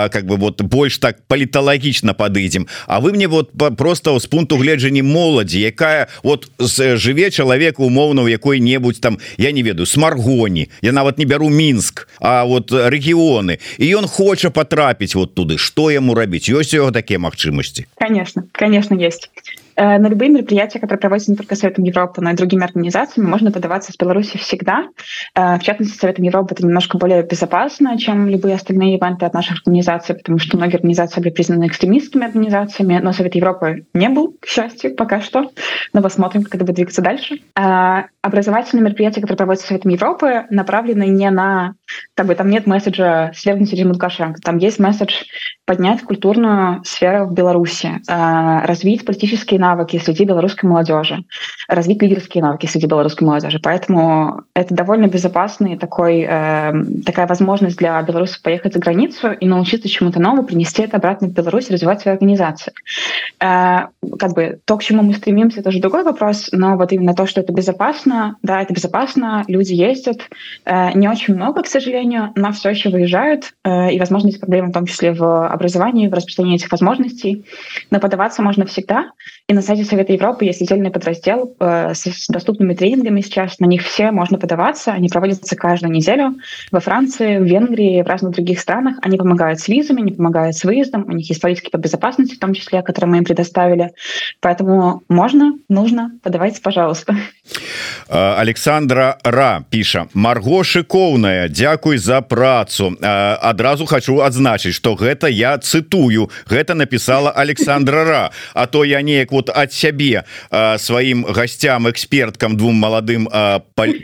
как 0.09 0.25
бы 0.25 0.37
вот 0.37 0.61
больш 0.61 0.97
так 0.97 1.21
паліталагічна 1.27 2.13
падыдзем 2.13 2.67
А 2.87 2.99
вы 2.99 3.13
мне 3.13 3.27
вот 3.27 3.51
просто 3.77 4.19
з 4.19 4.25
пункту 4.25 4.57
гледжання 4.57 5.03
моладзі 5.03 5.59
якая 5.59 6.07
вот 6.23 6.51
жыве 6.59 7.31
чалавек 7.31 7.79
умоўна 7.79 8.21
у 8.23 8.27
якой-небудзь 8.27 8.99
там 8.99 9.19
я 9.37 9.51
не 9.51 9.63
ведаю 9.63 9.85
смаргоні 9.85 10.69
я 10.81 10.91
нават 10.91 11.17
не 11.17 11.25
бяру 11.25 11.49
мінск 11.49 12.07
А 12.19 12.43
вот 12.43 12.71
рэгіёны 12.71 13.59
і 13.77 13.95
ён 13.95 14.07
хоча 14.07 14.49
потрапіць 14.49 15.15
вот 15.15 15.35
туды. 15.35 15.57
Что 15.57 15.91
яму 15.91 16.13
рабіць 16.15 16.49
ёсць 16.49 16.73
его 16.73 16.91
такія 16.91 17.19
магчымасці 17.19 17.85
конечно 17.95 18.43
конечно 18.51 18.95
есть 18.95 19.29
на 19.83 20.07
любые 20.07 20.29
мероприятия, 20.29 20.79
которые 20.79 20.99
проводятся 20.99 21.31
не 21.31 21.37
только 21.37 21.55
Советом 21.55 21.83
Европы, 21.83 22.21
но 22.21 22.31
и 22.31 22.35
другими 22.35 22.63
организациями, 22.63 23.27
можно 23.27 23.51
подаваться 23.51 23.91
с 23.91 23.97
Беларуси 23.97 24.37
всегда. 24.37 24.87
Э, 25.35 25.57
в 25.57 25.63
частности, 25.63 25.97
Советом 25.97 26.25
Европы 26.25 26.53
это 26.53 26.65
немножко 26.65 26.97
более 26.97 27.23
безопасно, 27.23 27.97
чем 27.97 28.27
любые 28.27 28.55
остальные 28.55 28.97
ивенты 28.97 29.25
от 29.25 29.33
наших 29.33 29.59
организаций, 29.59 30.15
потому 30.15 30.37
что 30.37 30.57
многие 30.57 30.75
организации 30.75 31.21
были 31.21 31.31
признаны 31.31 31.67
экстремистскими 31.67 32.25
организациями, 32.25 32.99
но 33.01 33.11
Совет 33.13 33.35
Европы 33.35 33.85
не 33.93 34.09
был, 34.09 34.35
к 34.39 34.47
счастью, 34.47 34.95
пока 34.95 35.21
что. 35.21 35.51
Но 35.93 36.01
посмотрим, 36.01 36.43
как 36.43 36.55
это 36.55 36.65
будет 36.65 36.75
двигаться 36.75 37.01
дальше. 37.01 37.39
Э, 37.55 38.03
образовательные 38.21 38.83
мероприятия, 38.83 39.21
которые 39.21 39.37
проводятся 39.37 39.67
Советом 39.67 39.91
Европы, 39.91 40.45
направлены 40.49 41.07
не 41.07 41.29
на 41.29 41.75
как 42.15 42.27
бы 42.27 42.35
там 42.35 42.49
нет 42.49 42.67
месседжа 42.67 43.31
свергнуть 43.35 43.71
режим 43.71 43.91
Лукашенко. 43.91 44.41
Там 44.41 44.57
есть 44.57 44.79
месседж 44.79 45.23
поднять 45.69 46.01
культурную 46.01 46.83
сферу 46.83 47.27
в 47.27 47.33
Беларуси, 47.35 48.01
э, 48.07 48.65
развить 48.65 49.05
политические 49.05 49.59
навыки 49.59 50.01
среди 50.03 50.25
белорусской 50.25 50.67
молодежи, 50.67 51.23
развить 51.67 52.01
лидерские 52.01 52.41
навыки 52.41 52.65
среди 52.65 52.87
белорусской 52.87 53.27
молодежи. 53.27 53.59
Поэтому 53.61 54.41
это 54.55 54.73
довольно 54.73 55.05
безопасный 55.05 55.77
такой, 55.77 56.25
э, 56.27 56.73
такая 57.05 57.27
возможность 57.27 57.77
для 57.77 58.01
белорусов 58.01 58.41
поехать 58.41 58.73
за 58.73 58.79
границу 58.79 59.31
и 59.31 59.45
научиться 59.45 59.87
чему-то 59.87 60.19
новому, 60.19 60.43
принести 60.43 60.81
это 60.81 60.97
обратно 60.97 61.27
в 61.27 61.33
Беларусь, 61.33 61.69
развивать 61.69 62.01
свою 62.01 62.15
организацию. 62.15 62.73
Э, 63.39 63.89
как 64.17 64.33
бы 64.33 64.59
то, 64.65 64.75
к 64.75 64.81
чему 64.81 65.03
мы 65.03 65.13
стремимся, 65.13 65.59
это 65.59 65.69
уже 65.69 65.79
другой 65.79 66.03
вопрос, 66.03 66.49
но 66.51 66.77
вот 66.77 66.91
именно 66.93 67.13
то, 67.13 67.27
что 67.27 67.41
это 67.41 67.53
безопасно, 67.53 68.37
да, 68.41 68.63
это 68.63 68.73
безопасно, 68.73 69.43
люди 69.47 69.73
ездят, 69.73 70.21
не 70.95 71.07
очень 71.07 71.35
много, 71.35 71.61
к 71.61 71.67
сожалению, 71.79 72.31
но 72.35 72.51
все 72.51 72.69
еще 72.69 72.89
выезжают, 72.89 73.53
э, 73.63 73.91
и, 73.91 73.99
возможно, 73.99 74.27
есть 74.27 74.39
проблемы 74.39 74.69
в 74.69 74.73
том 74.73 74.85
числе 74.85 75.13
в 75.13 75.47
образовании, 75.47 76.07
в 76.07 76.13
распространении 76.13 76.57
этих 76.57 76.71
возможностей, 76.71 77.45
но 77.91 77.99
подаваться 77.99 78.41
можно 78.41 78.65
всегда, 78.65 79.11
и 79.47 79.53
на 79.53 79.61
сайте 79.61 79.83
Совета 79.83 80.13
Европы 80.13 80.45
есть 80.45 80.61
отдельный 80.61 80.91
подраздел 80.91 81.55
э, 81.59 81.93
с 81.93 82.27
доступными 82.27 82.73
тренингами 82.73 83.21
сейчас, 83.21 83.59
на 83.59 83.65
них 83.65 83.83
все 83.83 84.11
можно 84.11 84.37
подаваться, 84.37 84.91
они 84.91 85.09
проводятся 85.09 85.55
каждую 85.55 85.91
неделю 85.91 86.35
во 86.71 86.79
Франции, 86.79 87.37
в 87.37 87.43
Венгрии, 87.43 88.01
в 88.01 88.07
разных 88.07 88.33
других 88.33 88.59
странах, 88.59 88.97
они 89.01 89.17
помогают 89.17 89.59
с 89.59 89.67
визами, 89.67 90.01
они 90.01 90.11
помогают 90.11 90.55
с 90.55 90.63
выездом, 90.63 91.05
у 91.07 91.11
них 91.11 91.29
есть 91.29 91.41
политики 91.41 91.69
по 91.69 91.77
безопасности, 91.77 92.35
в 92.35 92.39
том 92.39 92.53
числе, 92.53 92.81
которые 92.81 93.11
мы 93.11 93.17
им 93.17 93.23
предоставили, 93.23 93.91
поэтому 94.41 95.03
можно, 95.09 95.53
нужно, 95.69 96.11
подавайте, 96.23 96.61
пожалуйста. 96.61 97.15
Александра 98.09 99.17
Ра 99.23 99.63
піша 99.69 100.07
Марго 100.13 100.63
шыкоўная 100.63 101.47
Дякуй 101.69 101.97
за 101.97 102.21
працу. 102.21 102.97
Адразу 103.01 103.85
хочу 103.85 104.21
адзначыць 104.25 104.73
что 104.73 104.95
гэта 104.95 105.29
я 105.29 105.57
цытую. 105.57 106.29
Гэта 106.49 106.73
написала 106.73 107.29
Александра 107.29 108.03
Ра. 108.05 108.31
А 108.53 108.65
то 108.65 108.83
я 108.83 109.01
неяк 109.01 109.31
вот 109.31 109.49
ад 109.53 109.73
сябе 109.73 110.23
сваім 110.49 111.25
гасцям 111.29 111.89
эксперткам 111.89 112.57
двум 112.57 112.73
маладым 112.75 113.29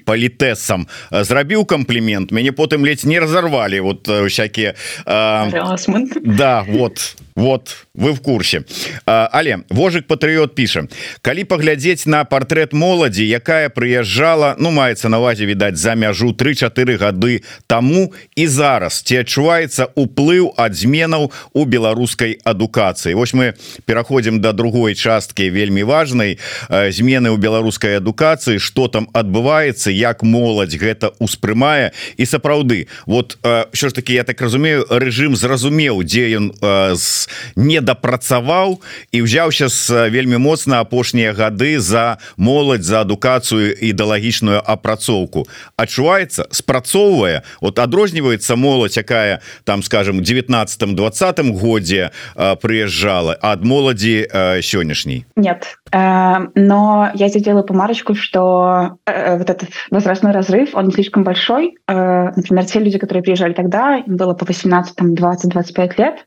палітэсам 0.06 0.86
зрабіў 1.10 1.66
комплімент 1.66 2.32
мяне 2.32 2.52
потым 2.52 2.86
ледзь 2.86 3.06
не 3.06 3.20
разорвали 3.20 3.80
вот 3.80 4.06
всякие 4.30 4.76
да 5.06 6.64
вот 6.68 7.16
вот 7.36 7.88
вы 7.94 8.14
в 8.14 8.22
курсе. 8.22 8.64
Але 9.06 9.60
вожик 9.70 10.08
патрыот 10.08 10.56
піша 10.56 10.88
калі 11.22 11.44
паглядзець 11.44 12.08
на 12.08 12.24
портрет 12.24 12.74
моладзі 12.74 13.28
якая 13.28 13.70
прыязджала 13.70 14.56
ну 14.58 14.72
маецца 14.72 15.10
на 15.10 15.20
увазе 15.20 15.46
відаць 15.46 15.76
за 15.76 15.96
мяжу 15.96 16.32
3-4 16.32 16.98
гады 16.98 17.44
тому 17.68 18.14
і 18.36 18.48
зараз 18.48 19.04
ці 19.04 19.20
адчуваецца 19.24 19.92
уплыў 19.96 20.56
ад 20.56 20.76
зменаў 20.76 21.32
у 21.54 21.66
беларускай 21.66 22.40
адукацыі 22.44 23.16
Вось 23.16 23.34
мы 23.34 23.54
пераходзім 23.86 24.40
да 24.40 24.52
другой 24.52 24.96
часткі 24.96 25.50
вельмі 25.50 25.84
важной 25.84 26.40
змены 26.70 27.36
ў 27.36 27.38
беларускай 27.38 28.00
адукацыі 28.00 28.60
что 28.60 28.88
там 28.88 29.12
адбываецца 29.12 29.92
як 29.92 30.24
моладзь 30.24 30.80
гэта 30.80 31.12
успрымае 31.20 31.92
і 32.16 32.24
сапраўды 32.26 32.88
вот 33.06 33.38
що 33.74 33.90
ж 33.90 33.96
таки 33.96 34.14
я 34.14 34.24
так 34.24 34.42
разумею 34.42 34.88
режим 34.90 35.36
зразумеў 35.36 36.04
дзе 36.04 36.32
ён 36.40 36.52
з 36.96 37.25
не 37.56 37.82
дапрацаваў 37.82 38.82
і 39.12 39.18
ўзяўся 39.22 39.68
з 39.70 40.10
вельмі 40.10 40.38
моцна 40.38 40.80
апошнія 40.80 41.34
гады 41.34 41.80
за 41.80 42.18
моладзь 42.38 42.88
за 42.88 43.02
адукацыю 43.02 43.74
ідэалагічную 43.74 44.62
апрацоўку. 44.62 45.48
Адчуваецца 45.78 46.48
спрацоўвае 46.52 47.44
вот 47.62 47.80
адрозніваецца 47.80 48.56
моладзь 48.56 48.98
якая 48.98 49.42
там 49.64 49.84
скажем 49.84 50.24
19 50.24 50.96
20 50.96 51.40
годзе 51.60 52.12
прыязджала 52.36 53.38
ад 53.42 53.64
моладзі 53.64 54.28
сённяшняй. 54.62 55.26
Нет. 55.36 55.78
Э, 55.92 56.48
но 56.56 57.12
я 57.14 57.30
делаю 57.30 57.64
помарочку 57.64 58.16
что 58.16 58.98
э, 59.06 59.38
вот 59.38 59.50
этот 59.50 59.70
возрастной 59.92 60.32
разрыв 60.32 60.76
он 60.76 60.92
слишком 60.92 61.24
большой. 61.24 61.78
Э, 61.88 62.32
например 62.36 62.66
те 62.66 62.80
люди 62.80 62.98
которые 62.98 63.24
приезжали 63.24 63.54
тогда 63.54 64.04
было 64.06 64.34
по 64.34 64.46
18 64.46 64.96
там 64.96 65.16
20 65.16 65.50
25 65.50 66.00
лет. 66.00 66.26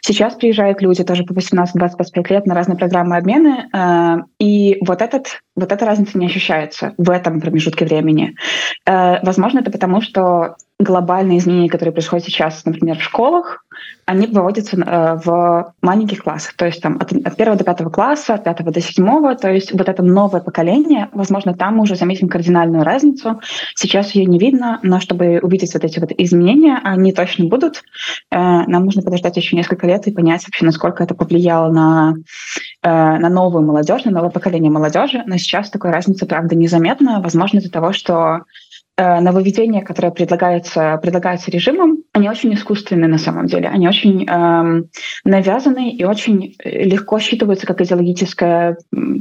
Сейчас 0.00 0.33
приезжают 0.38 0.82
люди 0.82 1.04
тоже 1.04 1.24
по 1.24 1.32
18-25 1.32 2.30
лет 2.30 2.46
на 2.46 2.54
разные 2.54 2.76
программы 2.76 3.16
обмены, 3.16 3.68
э, 3.72 4.16
и 4.38 4.78
вот, 4.86 5.02
этот, 5.02 5.40
вот 5.56 5.72
эта 5.72 5.84
разница 5.84 6.18
не 6.18 6.26
ощущается 6.26 6.94
в 6.98 7.10
этом 7.10 7.40
промежутке 7.40 7.84
времени. 7.84 8.36
Э, 8.86 9.20
возможно, 9.22 9.60
это 9.60 9.70
потому, 9.70 10.00
что 10.00 10.56
глобальные 10.84 11.38
изменения, 11.38 11.68
которые 11.68 11.92
происходят 11.92 12.24
сейчас, 12.24 12.64
например, 12.64 12.98
в 12.98 13.02
школах, 13.02 13.64
они 14.06 14.26
выводятся 14.26 14.76
э, 14.76 15.18
в 15.24 15.74
маленьких 15.80 16.22
классах, 16.22 16.54
то 16.54 16.66
есть 16.66 16.82
там 16.82 16.96
от, 17.00 17.12
от 17.12 17.40
1 17.40 17.56
до 17.56 17.64
5 17.64 17.92
класса, 17.92 18.34
от 18.34 18.44
5 18.44 18.64
до 18.64 18.80
7, 18.80 19.36
то 19.36 19.50
есть 19.50 19.72
вот 19.72 19.88
это 19.88 20.02
новое 20.02 20.40
поколение, 20.40 21.08
возможно, 21.12 21.54
там 21.54 21.76
мы 21.76 21.82
уже 21.82 21.96
заметим 21.96 22.28
кардинальную 22.28 22.84
разницу. 22.84 23.40
Сейчас 23.74 24.14
ее 24.14 24.26
не 24.26 24.38
видно, 24.38 24.78
но 24.82 25.00
чтобы 25.00 25.40
увидеть 25.42 25.74
вот 25.74 25.84
эти 25.84 25.98
вот 26.00 26.10
изменения, 26.18 26.80
они 26.84 27.12
точно 27.12 27.46
будут. 27.46 27.82
Э, 28.30 28.64
нам 28.66 28.84
нужно 28.84 29.02
подождать 29.02 29.36
еще 29.36 29.56
несколько 29.56 29.86
лет 29.86 30.06
и 30.06 30.12
понять 30.12 30.44
вообще, 30.44 30.66
насколько 30.66 31.02
это 31.02 31.14
повлияло 31.14 31.72
на, 31.72 32.14
э, 32.82 32.88
на 32.88 33.28
новую 33.28 33.64
молодежь, 33.64 34.04
на 34.04 34.10
новое 34.10 34.30
поколение 34.30 34.70
молодежи. 34.70 35.22
Но 35.26 35.38
сейчас 35.38 35.70
такой 35.70 35.90
разницы, 35.90 36.26
правда, 36.26 36.54
незаметна. 36.54 37.20
Возможно, 37.22 37.58
из-за 37.58 37.70
того, 37.70 37.92
что 37.92 38.42
нововведения, 38.96 39.82
которые 39.82 40.12
предлагаются, 40.12 40.98
предлагаются 41.02 41.50
режимом, 41.50 41.98
они 42.12 42.28
очень 42.28 42.54
искусственные 42.54 43.08
на 43.08 43.18
самом 43.18 43.46
деле. 43.46 43.68
Они 43.68 43.88
очень 43.88 44.24
эм, 44.28 44.88
навязаны 45.24 45.90
и 45.90 46.04
очень 46.04 46.54
э, 46.62 46.84
легко 46.84 47.18
считываются 47.18 47.66
как 47.66 47.80
идеологическая 47.80 48.76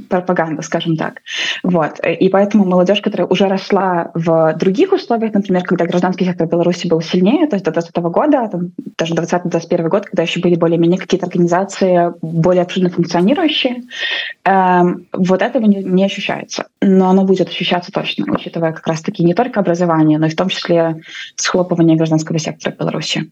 пропаганда, 0.10 0.62
скажем 0.62 0.96
так. 0.96 1.22
Вот. 1.63 2.00
И 2.06 2.30
поэтому 2.30 2.65
молодежь, 2.65 3.01
которая 3.01 3.27
уже 3.27 3.48
росла 3.48 4.12
в 4.13 4.53
других 4.60 4.92
условиях, 4.92 5.34
например, 5.34 5.63
когда 5.63 5.86
гражданский 5.86 6.25
сектор 6.25 6.48
Беларуси 6.48 6.88
был 6.88 7.01
сильнее, 7.01 7.48
то 7.48 7.56
есть 7.56 7.65
до 7.65 7.72
2020 7.72 8.13
года, 8.13 8.50
там, 8.51 8.72
даже 8.98 9.15
2020-2021 9.15 9.88
год, 9.89 10.06
когда 10.06 10.24
еще 10.24 10.39
были 10.39 10.56
более-менее 10.56 11.00
какие-то 11.00 11.25
организации 11.25 12.13
более 12.22 12.62
обширно 12.62 12.89
функционирующие, 12.89 13.84
эм, 14.46 15.08
вот 15.13 15.42
этого 15.42 15.65
не, 15.65 15.84
не 15.84 16.06
ощущается. 16.06 16.68
Но 16.86 17.10
оно 17.10 17.24
будет 17.24 17.48
ощущаться 17.48 17.92
точно, 17.92 18.25
учитывая 18.34 18.74
как 18.74 18.86
раз-таки 18.88 19.24
не 19.24 19.34
только 19.34 19.60
образования 19.60 20.18
но 20.18 20.28
и 20.28 20.30
в 20.30 20.36
том 20.36 20.50
числе 20.50 21.02
схлопывание 21.36 21.96
гражданского 21.96 22.40
сектора 22.40 22.75
Беларуси. 22.78 23.32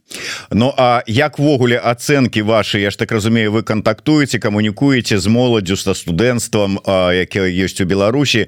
Ну 0.52 0.74
а 0.78 1.04
як 1.06 1.38
ввогуле 1.38 1.78
оценки 1.78 2.40
ваши? 2.40 2.80
Я 2.80 2.92
ж 2.92 2.98
так 2.98 3.12
разумею 3.12 3.52
вы 3.52 3.64
контактуете 3.64 4.40
камунікуеце 4.40 5.20
з 5.20 5.28
моладдзю 5.28 5.76
со 5.76 5.94
студэнцтвам 5.94 6.80
якія 7.12 7.44
есть 7.44 7.82
у 7.82 7.86
Беларусі 7.86 8.48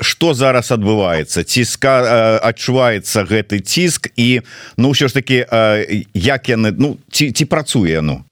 что 0.00 0.34
зараз 0.34 0.72
адбываецца 0.72 1.44
ціска 1.44 2.40
адчуваецца 2.42 3.24
гэты 3.28 3.60
ціск 3.60 4.08
і 4.16 4.40
ну 4.76 4.96
ўсё 4.96 5.08
ж 5.08 5.14
таки 5.14 5.44
як 6.14 6.48
яны 6.48 6.72
ну 6.72 6.96
ці, 7.10 7.32
ці 7.32 7.44
працуе 7.44 8.00
ну? 8.00 8.24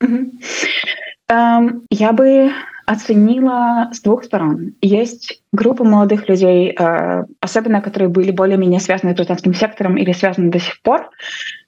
Um, 1.32 1.84
я 1.90 2.12
бы 2.12 2.52
оценила 2.92 3.88
с 3.92 4.00
двух 4.00 4.24
сторон. 4.24 4.74
Есть 4.80 5.42
группа 5.52 5.84
молодых 5.84 6.28
людей, 6.28 6.74
э, 6.78 7.24
особенно 7.40 7.80
которые 7.80 8.08
были 8.08 8.30
более-менее 8.30 8.80
связаны 8.80 9.12
с 9.12 9.16
гражданским 9.16 9.54
сектором 9.54 9.96
или 9.96 10.12
связаны 10.12 10.50
до 10.50 10.58
сих 10.58 10.80
пор, 10.82 11.10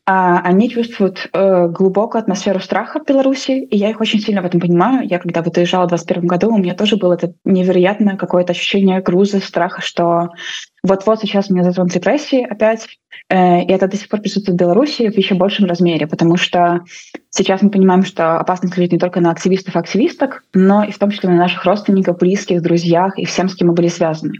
они 0.06 0.68
чувствуют 0.68 1.30
э, 1.32 1.68
глубокую 1.68 2.20
атмосферу 2.20 2.61
страха 2.61 3.00
в 3.00 3.06
Беларуси, 3.06 3.52
и 3.52 3.76
я 3.76 3.88
их 3.88 4.00
очень 4.00 4.20
сильно 4.20 4.42
в 4.42 4.44
этом 4.44 4.61
понимаю. 4.61 5.08
Я 5.08 5.18
когда 5.18 5.42
вот 5.42 5.56
уезжала 5.56 5.87
в 5.87 5.88
2021 5.88 6.28
году, 6.28 6.54
у 6.54 6.58
меня 6.58 6.75
тоже 6.75 6.96
было 6.96 7.14
это 7.14 7.32
невероятное 7.44 8.16
какое-то 8.16 8.52
ощущение 8.52 9.00
груза, 9.00 9.40
страха, 9.40 9.80
что 9.80 10.28
вот-вот 10.82 11.20
сейчас 11.20 11.49
меня 11.49 11.64
затронут 11.64 11.94
репрессии 11.94 12.42
опять, 12.42 12.87
э, 13.30 13.62
и 13.62 13.73
это 13.73 13.88
до 13.88 13.96
сих 13.96 14.11
пор 14.11 14.20
присутствует 14.20 14.58
в 14.58 14.61
Беларуси 14.61 15.08
в 15.11 15.16
еще 15.16 15.34
большем 15.37 15.64
размере, 15.64 16.06
потому 16.06 16.37
что 16.37 16.80
сейчас 17.30 17.62
мы 17.62 17.70
понимаем, 17.70 18.04
что 18.04 18.37
опасность 18.37 18.76
лежит 18.76 18.92
не 18.92 18.99
только 18.99 19.20
на 19.20 19.30
активистов 19.30 19.75
и 19.75 19.78
активисток, 19.78 20.44
но 20.52 20.84
и 20.84 20.90
в 20.90 20.99
том 20.99 21.11
числе 21.11 21.30
на 21.30 21.37
наших 21.37 21.64
родственников, 21.64 22.18
близких, 22.18 22.61
друзьях 22.61 23.18
и 23.18 23.25
всем, 23.25 23.49
с 23.49 23.54
кем 23.54 23.68
мы 23.68 23.75
были 23.75 23.88
связаны. 23.88 24.34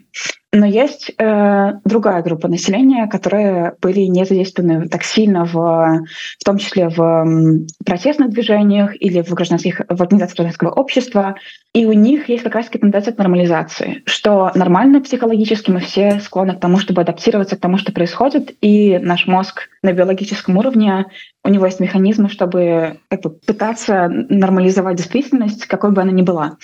Но 0.55 0.67
есть 0.67 1.11
э, 1.19 1.73
другая 1.85 2.23
группа 2.23 2.47
населения, 2.47 3.09
которые 3.09 3.75
были 3.83 4.03
не 4.03 4.25
задействованы 4.25 4.89
так 4.89 5.03
сильно, 5.03 5.45
в, 5.45 5.53
в 5.53 6.45
том 6.45 6.59
числе 6.59 6.89
в 6.89 7.67
протестных 7.85 8.31
движениях 8.31 8.93
или 9.01 9.21
в 9.21 9.31
гражданских 9.31 9.81
в 9.89 10.01
организациях 10.01 10.37
гражданского 10.37 10.71
общества, 10.71 11.35
и 11.73 11.87
у 11.87 11.93
них 11.93 12.29
есть 12.29 12.45
как 12.45 12.55
раз 12.55 12.69
тенденция 12.69 13.13
к 13.13 13.19
нормализации, 13.19 14.03
что 14.07 14.53
нормально 14.55 15.01
психологически 15.01 15.73
мы 15.73 15.81
все 15.81 16.21
склонны 16.21 16.55
к 16.55 16.61
тому, 16.61 16.79
чтобы 16.79 17.03
адаптироваться 17.03 17.57
к 17.57 17.61
тому, 17.61 17.77
что 17.77 17.91
происходит, 17.91 18.55
и 18.61 18.99
наш 18.99 19.27
мозг 19.27 19.69
на 19.83 19.93
биологическом 19.93 20.57
уровне 20.57 21.07
у 21.43 21.49
него 21.49 21.67
есть 21.67 21.81
механизмы, 21.81 22.29
чтобы 22.29 23.01
как 23.09 23.23
бы, 23.23 23.31
пытаться 23.31 24.07
нормализовать 24.09 24.99
действительность, 24.99 25.67
какой 25.67 25.91
бы 25.91 26.01
она 26.01 26.13
ни 26.13 26.23
была. 26.23 26.59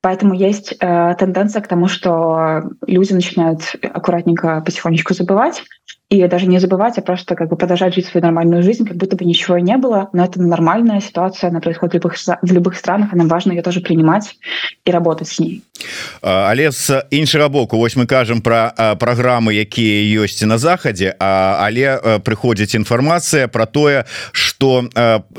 Поэтому 0.00 0.34
есть 0.34 0.76
э, 0.78 1.14
тенденция 1.18 1.60
к 1.60 1.68
тому, 1.68 1.88
что 1.88 2.70
люди 2.86 3.12
начинают 3.12 3.74
аккуратненько, 3.82 4.62
потихонечку 4.64 5.14
забывать. 5.14 5.64
И 6.10 6.26
даже 6.26 6.46
не 6.46 6.58
забывать, 6.58 6.96
а 6.96 7.02
просто 7.02 7.34
как 7.34 7.50
бы 7.50 7.56
продолжать 7.56 7.94
жить 7.94 8.06
свою 8.06 8.24
нормальную 8.24 8.62
жизнь, 8.62 8.86
как 8.86 8.96
будто 8.96 9.16
бы 9.16 9.26
ничего 9.26 9.58
не 9.58 9.76
было. 9.76 10.08
Но 10.14 10.24
это 10.24 10.40
нормальная 10.40 11.00
ситуация, 11.00 11.50
она 11.50 11.60
происходит 11.60 11.92
в 11.92 11.94
любых, 11.96 12.16
в 12.42 12.52
любых 12.52 12.76
странах, 12.76 13.12
и 13.12 13.16
нам 13.16 13.28
важно 13.28 13.52
ее 13.52 13.62
тоже 13.62 13.80
принимать 13.80 14.36
и 14.86 14.90
работать 14.90 15.28
с 15.28 15.38
ней. 15.38 15.62
Але 16.22 16.70
з 16.72 17.04
іншага 17.10 17.48
боку 17.48 17.78
вось 17.78 17.96
мы 17.96 18.06
кажам 18.06 18.40
про 18.40 18.72
праграмы 18.98 19.54
якія 19.54 20.24
ёсць 20.24 20.42
на 20.42 20.58
захадзе 20.58 21.14
але 21.20 22.18
прыходзіць 22.24 22.74
інфармацыя 22.74 23.46
про 23.46 23.66
тое 23.66 24.04
что 24.32 24.90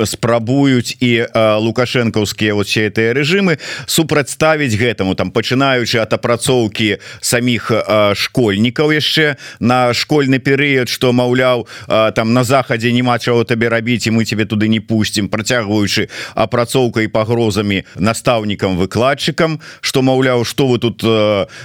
спрабуюць 0.06 0.96
і 1.02 1.28
лукашэнкаўскія 1.36 2.56
вот 2.56 2.68
все 2.68 2.88
гэтыя 2.88 3.12
рэжымы 3.12 3.60
супрацьставіць 3.86 4.80
гэтаму 4.80 5.16
там 5.16 5.32
пачынаючы 5.32 6.00
ад 6.00 6.14
апрацоўкі 6.14 7.04
саміх 7.20 7.72
школьнікаў 8.16 8.96
яшчэ 8.96 9.36
на 9.60 9.92
школьны 9.94 10.40
перыяд 10.40 10.59
что 10.86 11.14
маўляў 11.14 11.68
там 11.88 12.34
на 12.34 12.44
захадзе 12.44 12.92
няма 12.92 13.20
чаго 13.20 13.44
табе 13.44 13.70
рабіць 13.70 14.08
і 14.08 14.12
мы 14.12 14.26
тебе 14.26 14.46
туды 14.46 14.68
не 14.68 14.80
пусцім 14.80 15.30
працягваючы 15.30 16.10
апрацоўкай 16.36 17.08
пагрозамі 17.08 17.84
настаўнікам 17.96 18.78
выкладчыкам 18.78 19.60
что 19.82 20.02
маўляў 20.02 20.46
что 20.46 20.68
вы 20.68 20.80
тут 20.80 21.04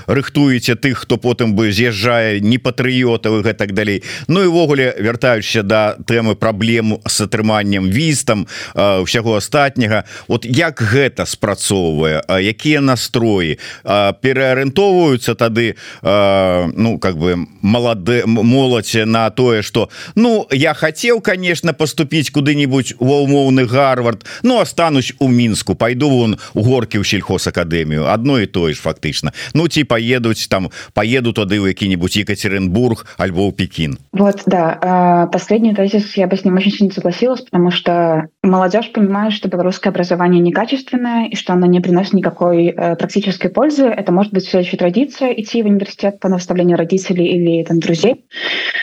рыхтуеце 0.06 0.74
тых 0.74 1.04
хто 1.04 1.16
потым 1.16 1.54
бы 1.54 1.72
з'язджае 1.72 2.40
не 2.40 2.58
патрыётавы 2.58 3.42
гэтак 3.42 3.72
далей. 3.72 4.02
Ну 4.28 4.42
і 4.42 4.48
ввогуле 4.48 4.94
вяртаючыся 4.98 5.62
да 5.62 5.96
тэмы 6.06 6.34
праблему 6.34 7.02
с 7.06 7.20
атрыманнем 7.20 7.90
вістам 7.90 8.46
э, 8.74 9.00
усяго 9.00 9.36
астатняга 9.36 10.04
вот 10.28 10.44
як 10.44 10.80
гэта 10.82 11.26
спрацоўвае 11.26 12.22
якія 12.28 12.80
настроі? 12.80 13.58
Пераарыентоўваюцца 13.84 15.34
тады 15.34 15.76
ну 16.02 16.98
как 16.98 17.16
бы 17.18 17.46
малады 17.62 18.22
моладзь 18.26 18.83
на 18.92 19.30
тое 19.30 19.62
что 19.62 19.88
ну 20.14 20.46
я 20.50 20.74
хотел 20.74 21.20
конечно 21.20 21.72
поступить 21.72 22.30
куды-нибудь 22.30 22.94
ва 22.98 23.22
умоўны 23.22 23.64
гарвард 23.66 24.24
Ну 24.42 24.60
останусь 24.60 25.14
у 25.18 25.28
мінску 25.28 25.74
пойду 25.74 26.10
вон 26.10 26.36
у 26.54 26.62
горкі 26.62 26.98
ў 26.98 27.04
сельхозакадэмію. 27.04 28.06
Одно 28.12 28.38
и 28.38 28.46
тое 28.46 28.74
ж 28.74 28.80
фактычна. 28.80 29.32
Ну 29.54 29.68
ці 29.68 29.84
поедуць 29.84 30.48
там 30.48 30.70
поеду 30.92 31.32
туды 31.32 31.56
ў 31.60 31.72
які-нибудь 31.72 32.16
Екатеринбург 32.16 33.06
альбо 33.16 33.50
Пекин 33.52 33.98
вот 34.12 34.42
да. 34.46 35.28
Последний 35.32 35.74
тезис 35.74 36.16
я 36.16 36.26
бы 36.26 36.36
с 36.36 36.44
ним 36.44 36.56
очень 36.56 36.72
сильно 36.72 36.92
согласилась 36.92 37.40
потому 37.40 37.70
что 37.70 38.28
молодежь 38.42 38.92
понимает 38.92 39.32
что 39.32 39.48
белорусское 39.48 39.90
образование 39.90 40.40
некачественное 40.40 41.28
и 41.28 41.36
что 41.36 41.52
оно 41.52 41.66
не 41.66 41.80
приносит 41.80 42.12
никакой 42.12 42.66
э, 42.66 42.96
практической 42.96 43.48
пользы. 43.48 43.84
Это 43.84 44.12
может 44.12 44.32
быть 44.32 44.46
все 44.46 44.60
еще 44.60 44.76
традиция 44.76 45.32
идти 45.32 45.62
в 45.62 45.66
университет 45.66 46.20
по 46.20 46.28
наставлению 46.28 46.76
родителей 46.76 47.26
или 47.26 47.64
там 47.64 47.80
друзей 47.80 48.24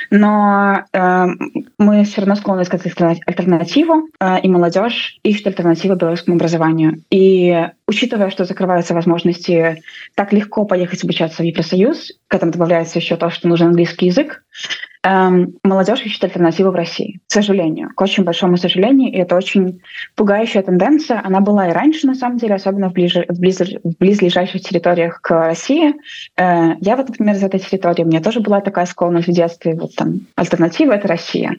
но 0.10 0.84
э, 0.92 1.26
мы 1.78 2.04
все 2.04 2.22
равно 2.22 2.36
склонны 2.36 2.62
искать 2.62 2.86
альтернативу 2.86 4.10
э, 4.20 4.42
и 4.42 4.50
молодежь 4.50 5.20
ищет 5.24 5.48
альтернативу 5.48 5.96
белорусскому 5.96 6.36
образованию. 6.36 7.04
И 7.10 7.68
учитывая 7.88 8.30
что 8.30 8.46
закрываются 8.46 8.94
возможности 8.94 9.82
так 10.16 10.34
легко 10.34 10.66
поехать 10.66 11.04
обучаться 11.04 11.44
в 11.44 11.46
Евросоюз 11.46 12.12
к 12.28 12.34
этому 12.34 12.52
добавляется 12.52 13.00
еще 13.00 13.18
то 13.18 13.30
что 13.30 13.48
нужен 13.48 13.68
английский 13.68 14.08
язык 14.08 14.44
Эм, 15.04 15.56
молодежь 15.64 16.06
ищет 16.06 16.26
альтернативу 16.26 16.70
в 16.70 16.76
России, 16.76 17.22
к 17.28 17.32
сожалению, 17.32 17.90
к 17.96 18.00
очень 18.00 18.24
большому 18.24 18.56
сожалению, 18.58 19.12
и 19.12 19.18
это 19.18 19.36
очень 19.36 19.82
пугающая 20.16 20.62
тенденция. 20.62 21.20
Она 21.24 21.40
была 21.40 21.70
и 21.70 21.72
раньше, 21.72 22.06
на 22.06 22.14
самом 22.14 22.38
деле, 22.38 22.54
особенно 22.54 22.92
в, 22.92 22.94
ближе, 22.94 23.26
в, 23.28 23.40
близ, 23.40 23.60
в 23.60 23.98
близлежащих 23.98 24.62
территориях 24.62 25.20
к 25.22 25.32
России. 25.32 25.96
Э, 26.38 26.76
я 26.80 26.96
вот, 26.96 27.10
например, 27.10 27.34
из 27.36 27.42
этой 27.42 27.60
территории, 27.60 28.04
у 28.04 28.08
меня 28.08 28.22
тоже 28.22 28.42
была 28.42 28.62
такая 28.62 28.86
склонность 28.86 29.28
в 29.28 29.32
детстве, 29.32 29.74
вот 29.74 29.96
там 29.96 30.28
альтернатива— 30.36 30.92
это 30.94 31.08
Россия. 31.08 31.56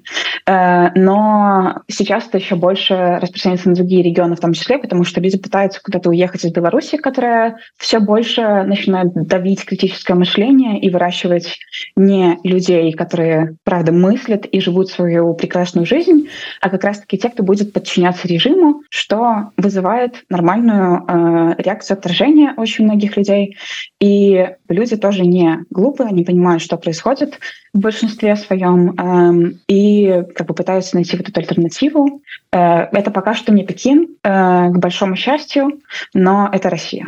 Э, 0.47 0.91
но 0.95 1.83
сейчас 1.89 2.29
это 2.29 2.39
еще 2.39 2.55
больше 2.55 3.19
распространяется 3.21 3.71
на 3.71 3.75
другие 3.75 4.05
регионы 4.05 4.37
в 4.37 4.41
том 4.41 4.53
числе, 4.53 4.79
потому 4.79 5.03
что 5.03 5.21
люди 5.21 5.37
пытаются 5.37 5.83
куда-то 5.83 6.11
уехать 6.11 6.45
из 6.45 6.53
Беларуси, 6.53 6.97
которая 6.97 7.57
все 7.77 7.99
больше 7.99 8.63
начинает 8.63 9.13
давить 9.15 9.65
критическое 9.65 10.15
мышление 10.15 10.79
и 10.79 10.91
выращивать 10.91 11.59
не 11.97 12.39
людей, 12.45 12.93
которые 12.93 13.32
правда, 13.65 13.93
мыслят 13.93 14.47
и 14.47 14.61
живут 14.61 14.89
свою 14.89 15.35
прекрасную 15.35 15.87
жизнь, 15.87 16.29
а 16.61 16.71
как 16.71 16.85
раз-таки 16.85 17.19
те, 17.19 17.29
кто 17.29 17.43
будет 17.43 17.73
подчиняться 17.73 18.29
режиму, 18.29 18.83
что 18.91 19.53
вызывает 19.57 20.25
нормальную 20.29 21.05
э, 21.07 21.55
реакцию 21.59 21.99
отторжения 21.99 22.55
очень 22.57 22.85
многих 22.85 23.17
людей. 23.17 23.57
И 24.01 24.49
люди 24.69 24.97
тоже 24.97 25.23
не 25.23 25.59
глупые, 25.71 26.09
они 26.09 26.25
понимают, 26.25 26.63
что 26.63 26.77
происходит 26.77 27.39
в 27.75 27.79
большинстве 27.79 28.37
своем, 28.37 28.91
э, 28.91 29.53
и 29.67 30.23
как 30.35 30.47
бы 30.47 30.55
пытаются 30.55 30.95
найти 30.95 31.17
вот 31.17 31.29
эту 31.29 31.41
альтернативу. 31.41 32.23
Э, 32.53 32.89
это 32.93 33.11
пока 33.11 33.35
что 33.35 33.51
не 33.53 33.65
Пекин, 33.65 34.09
э, 34.23 34.71
к 34.71 34.79
большому 34.79 35.17
счастью, 35.17 35.81
но 36.13 36.51
это 36.53 36.69
Россия. 36.69 37.07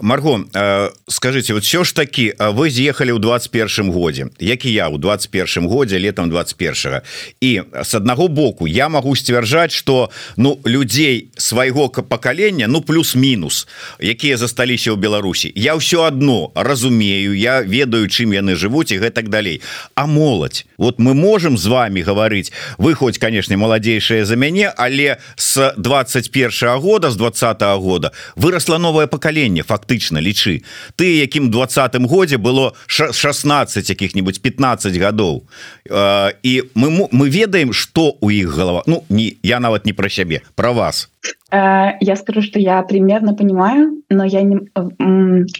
Марго 0.00 0.46
скажите 1.06 1.54
вот 1.54 1.62
все 1.62 1.84
ж 1.84 1.92
таки 1.92 2.34
вы 2.38 2.70
з'ехали 2.70 3.12
ў 3.12 3.18
21 3.18 3.92
годзе 3.92 4.26
як 4.38 4.64
і 4.64 4.72
я 4.72 4.88
у 4.88 4.98
21 4.98 5.68
годзе 5.68 5.98
летом 5.98 6.30
21 6.30 7.00
і 7.40 7.62
с 7.84 7.94
аднаго 7.94 8.28
боку 8.28 8.66
я 8.66 8.88
могу 8.88 9.14
сцвярджаць 9.14 9.70
что 9.72 10.10
ну 10.36 10.58
людзей 10.66 11.28
свайго 11.36 11.88
пакалення 11.88 12.66
ну 12.66 12.80
плюс-мінус 12.80 13.68
якія 14.00 14.36
засталіся 14.36 14.90
ў 14.90 14.96
Беларусі 14.96 15.52
я 15.54 15.76
ўсё 15.76 16.06
одно 16.08 16.50
разумею 16.54 17.36
я 17.36 17.62
ведаю 17.62 18.08
чым 18.08 18.34
яны 18.34 18.56
жывуць 18.56 18.90
і 18.90 18.98
гэтак 18.98 19.28
далей 19.28 19.57
а 19.94 20.06
моладзь 20.06 20.66
вот 20.78 20.98
мы 20.98 21.14
можем 21.14 21.58
з 21.58 21.66
вами 21.66 22.00
гаварыць 22.00 22.52
вы 22.78 22.94
хоть 22.94 23.18
конечно 23.18 23.56
маладзейшая 23.56 24.24
за 24.24 24.36
мяне 24.36 24.68
але 24.76 25.18
с 25.36 25.74
21 25.76 26.50
-го 26.50 26.80
года 26.80 27.10
с 27.10 27.16
20 27.16 27.62
-го 27.62 27.80
года 27.80 28.12
выросла 28.36 28.78
новое 28.78 29.06
пакаленне 29.06 29.62
фактычна 29.62 30.20
лічы 30.20 30.62
ты 30.96 31.04
якім 31.04 31.50
двадцатым 31.50 32.06
годзе 32.06 32.36
было 32.36 32.72
16 32.86 33.90
якіх-нибудь 33.90 34.42
15 34.42 34.96
гадоў 34.96 35.42
і 36.42 36.62
мы 36.74 37.08
мы 37.12 37.28
ведаем 37.30 37.72
что 37.72 38.16
у 38.20 38.30
іх 38.30 38.48
голова. 38.48 38.82
Ну 38.86 39.04
не 39.08 39.36
я 39.42 39.60
нават 39.60 39.86
не 39.86 39.92
про 39.92 40.08
сябе 40.08 40.42
про 40.54 40.72
вас 40.72 41.08
я 41.50 42.16
скажу, 42.16 42.42
что 42.42 42.58
я 42.58 42.82
примерно 42.82 43.34
понимаю, 43.34 44.02
но 44.10 44.24
я 44.24 44.42
не 44.42 44.58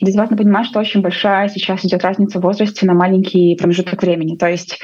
здесь 0.00 0.16
важно 0.16 0.36
понимать, 0.36 0.66
что 0.66 0.80
очень 0.80 1.00
большая 1.00 1.48
сейчас 1.48 1.84
идет 1.84 2.04
разница 2.04 2.38
в 2.38 2.42
возрасте 2.42 2.86
на 2.86 2.94
маленький 2.94 3.56
промежуток 3.56 4.02
времени. 4.02 4.36
То 4.36 4.48
есть, 4.48 4.78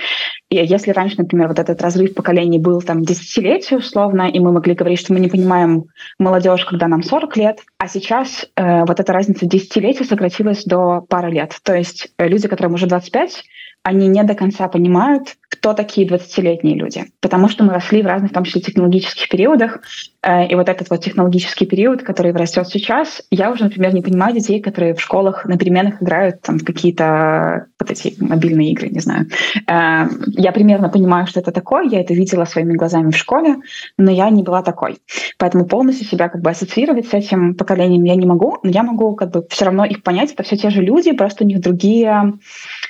если 0.50 0.92
раньше, 0.92 1.16
например, 1.18 1.48
вот 1.48 1.58
этот 1.58 1.82
разрыв 1.82 2.14
поколений 2.14 2.58
был 2.58 2.80
там 2.80 3.02
десятилетие 3.02 3.78
условно, 3.78 4.28
и 4.28 4.38
мы 4.38 4.52
могли 4.52 4.74
говорить, 4.74 5.00
что 5.00 5.12
мы 5.12 5.20
не 5.20 5.28
понимаем 5.28 5.84
молодежь, 6.18 6.64
когда 6.64 6.88
нам 6.88 7.02
40 7.02 7.36
лет, 7.36 7.58
а 7.78 7.88
сейчас 7.88 8.46
э, 8.56 8.84
вот 8.84 9.00
эта 9.00 9.12
разница 9.12 9.46
десятилетия 9.46 10.04
сократилась 10.04 10.64
до 10.64 11.00
пары 11.00 11.30
лет. 11.30 11.58
То 11.62 11.74
есть 11.74 12.08
э, 12.18 12.28
люди, 12.28 12.48
которым 12.48 12.74
уже 12.74 12.86
25, 12.86 13.44
они 13.84 14.08
не 14.08 14.24
до 14.24 14.34
конца 14.34 14.66
понимают, 14.68 15.36
кто 15.50 15.74
такие 15.74 16.08
20-летние 16.08 16.74
люди. 16.74 17.04
Потому 17.20 17.48
что 17.48 17.64
мы 17.64 17.74
росли 17.74 18.02
в 18.02 18.06
разных, 18.06 18.30
в 18.30 18.34
том 18.34 18.44
числе, 18.44 18.62
технологических 18.62 19.28
периодах. 19.28 19.80
Э, 20.22 20.46
и 20.46 20.54
вот 20.54 20.70
этот 20.70 20.88
вот 20.88 21.04
технологический 21.04 21.66
период, 21.66 22.02
который 22.02 22.32
растет 22.32 22.66
сейчас, 22.66 23.22
я 23.30 23.50
уже, 23.50 23.64
например, 23.64 23.94
не 23.94 24.00
понимаю 24.00 24.34
детей, 24.34 24.60
которые 24.60 24.94
в 24.94 25.00
школах 25.02 25.44
на 25.44 25.58
переменах 25.58 26.02
играют 26.02 26.40
там 26.40 26.58
в 26.58 26.64
какие-то 26.64 27.66
вот 27.78 27.90
эти 27.90 28.14
мобильные 28.18 28.72
игры, 28.72 28.88
не 28.88 29.00
знаю. 29.00 29.26
Э, 29.68 30.08
я 30.28 30.52
примерно 30.52 30.88
понимаю, 30.88 31.26
что 31.26 31.40
это 31.40 31.52
такое, 31.52 31.84
я 31.84 32.00
это 32.00 32.14
видела 32.14 32.46
своими 32.46 32.72
глазами 32.72 33.10
в 33.10 33.16
школе, 33.16 33.56
но 33.98 34.10
я 34.10 34.30
не 34.30 34.42
была 34.42 34.62
такой. 34.62 34.98
Поэтому 35.38 35.66
полностью 35.66 36.06
себя 36.06 36.30
как 36.30 36.40
бы 36.40 36.50
ассоциировать 36.50 37.08
с 37.08 37.12
этим 37.12 37.54
поколением 37.54 38.04
я 38.04 38.16
не 38.16 38.26
могу, 38.26 38.58
но 38.62 38.70
я 38.70 38.82
могу 38.82 39.14
как 39.14 39.30
бы 39.30 39.46
все 39.50 39.66
равно 39.66 39.84
их 39.84 40.02
понять. 40.02 40.32
Это 40.32 40.42
все 40.42 40.56
те 40.56 40.70
же 40.70 40.80
люди, 40.80 41.12
просто 41.12 41.44
у 41.44 41.46
них 41.46 41.60
другие 41.60 42.32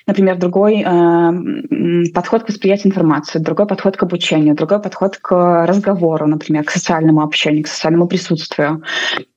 например, 0.06 0.38
другой 0.38 0.82
э, 0.82 2.12
подход 2.12 2.44
к 2.44 2.48
восприятию 2.48 2.92
информации, 2.92 3.38
другой 3.38 3.66
подход 3.66 3.96
к 3.96 4.02
обучению, 4.02 4.54
другой 4.54 4.80
подход 4.80 5.16
к 5.16 5.66
разговору, 5.66 6.26
например, 6.26 6.64
к 6.64 6.70
социальному 6.70 7.22
общению, 7.22 7.64
к 7.64 7.68
социальному 7.68 8.06
присутствию. 8.06 8.82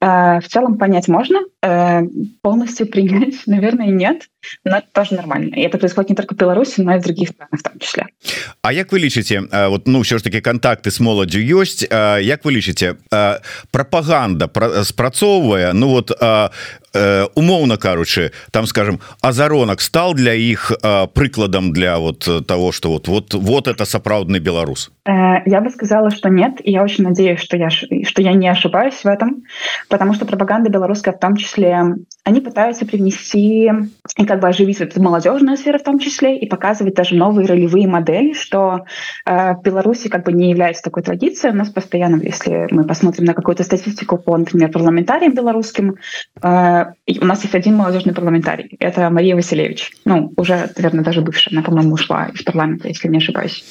Э, 0.01 0.39
в 0.39 0.47
целом 0.47 0.77
понять 0.77 1.07
можно, 1.07 1.39
э, 1.61 2.01
полностью 2.41 2.87
принять, 2.87 3.35
наверное, 3.45 3.87
нет, 3.87 4.23
но 4.63 4.77
это 4.77 4.87
тоже 4.91 5.15
нормально. 5.15 5.55
И 5.55 5.61
это 5.61 5.77
происходит 5.77 6.09
не 6.09 6.15
только 6.15 6.35
в 6.35 6.37
Беларуси, 6.37 6.81
но 6.81 6.95
и 6.95 6.99
в 6.99 7.03
других 7.03 7.29
странах 7.29 7.59
в 7.59 7.63
том 7.63 7.79
числе. 7.79 8.07
А 8.61 8.73
як 8.73 8.91
вы 8.91 8.99
лічыце 8.99 9.41
вот 9.69 9.87
ну 9.87 10.01
все 10.01 10.17
ж 10.17 10.23
таки 10.23 10.41
контакты 10.41 10.91
с 10.91 10.99
моладдзю 10.99 11.39
ёсць 11.39 11.83
як 11.83 12.45
вы 12.45 12.51
лічыце 12.51 12.97
пропаганда 13.71 14.49
спрацоўвае 14.83 15.73
ну 15.73 15.89
вот 15.89 16.11
умоўно 17.35 17.77
кажучы 17.77 18.31
там 18.51 18.65
скажем 18.65 18.99
азаронок 19.21 19.81
стал 19.81 20.13
для 20.13 20.33
іх 20.33 20.71
прыкладам 21.13 21.71
для 21.73 21.97
вот 21.99 22.27
того 22.47 22.71
что 22.71 22.89
вот 22.89 23.07
вот 23.07 23.33
вот 23.33 23.67
это 23.67 23.85
сапраўдны 23.85 24.37
беларус 24.39 24.91
я 25.05 25.61
бы 25.61 25.69
сказала 25.69 26.09
что 26.11 26.29
нет 26.29 26.59
и 26.63 26.71
я 26.71 26.83
очень 26.83 27.03
надеюсь 27.03 27.39
что 27.39 27.57
я 27.57 27.69
что 27.69 28.21
я 28.21 28.33
не 28.33 28.47
ошибаюсь 28.47 29.03
в 29.03 29.05
этом 29.05 29.43
потому 29.89 30.13
что 30.13 30.25
пропаганда 30.25 30.69
белорусская 30.69 31.13
в 31.13 31.19
том 31.19 31.35
числе 31.35 31.83
они 32.27 32.41
пытаются 32.41 32.85
привнести 32.85 33.71
и 34.17 34.25
как 34.25 34.41
бы 34.41 34.49
оживить 34.49 34.81
эту 34.81 35.01
молодежную 35.01 35.55
сферу 35.55 35.79
в 35.79 35.83
том 35.83 35.97
числе 35.97 36.37
и 36.37 36.45
показывать 36.45 36.93
даже 36.93 37.15
новые 37.15 37.47
ролевые 37.47 37.87
модели, 37.87 38.33
что 38.33 38.83
э, 39.25 39.53
в 39.53 39.61
Беларуси 39.61 40.09
как 40.09 40.25
бы 40.25 40.33
не 40.33 40.49
является 40.49 40.83
такой 40.83 41.03
традицией. 41.03 41.53
У 41.53 41.57
нас 41.57 41.69
постоянно, 41.69 42.21
если 42.21 42.67
мы 42.69 42.83
посмотрим 42.83 43.23
на 43.23 43.33
какую-то 43.33 43.63
статистику 43.63 44.17
по, 44.17 44.35
например, 44.35 44.69
парламентариям 44.73 45.35
белорусским, 45.35 45.95
э, 46.41 46.85
у 47.21 47.25
нас 47.25 47.43
есть 47.43 47.55
один 47.55 47.77
молодежный 47.77 48.13
парламентарий. 48.13 48.75
Это 48.77 49.09
Мария 49.09 49.33
Васильевич. 49.33 49.93
Ну, 50.03 50.33
уже, 50.35 50.69
наверное, 50.75 51.05
даже 51.05 51.21
бывшая. 51.21 51.51
Она, 51.51 51.61
по-моему, 51.61 51.93
ушла 51.93 52.25
из 52.33 52.43
парламента, 52.43 52.89
если 52.89 53.07
не 53.07 53.19
ошибаюсь. 53.19 53.63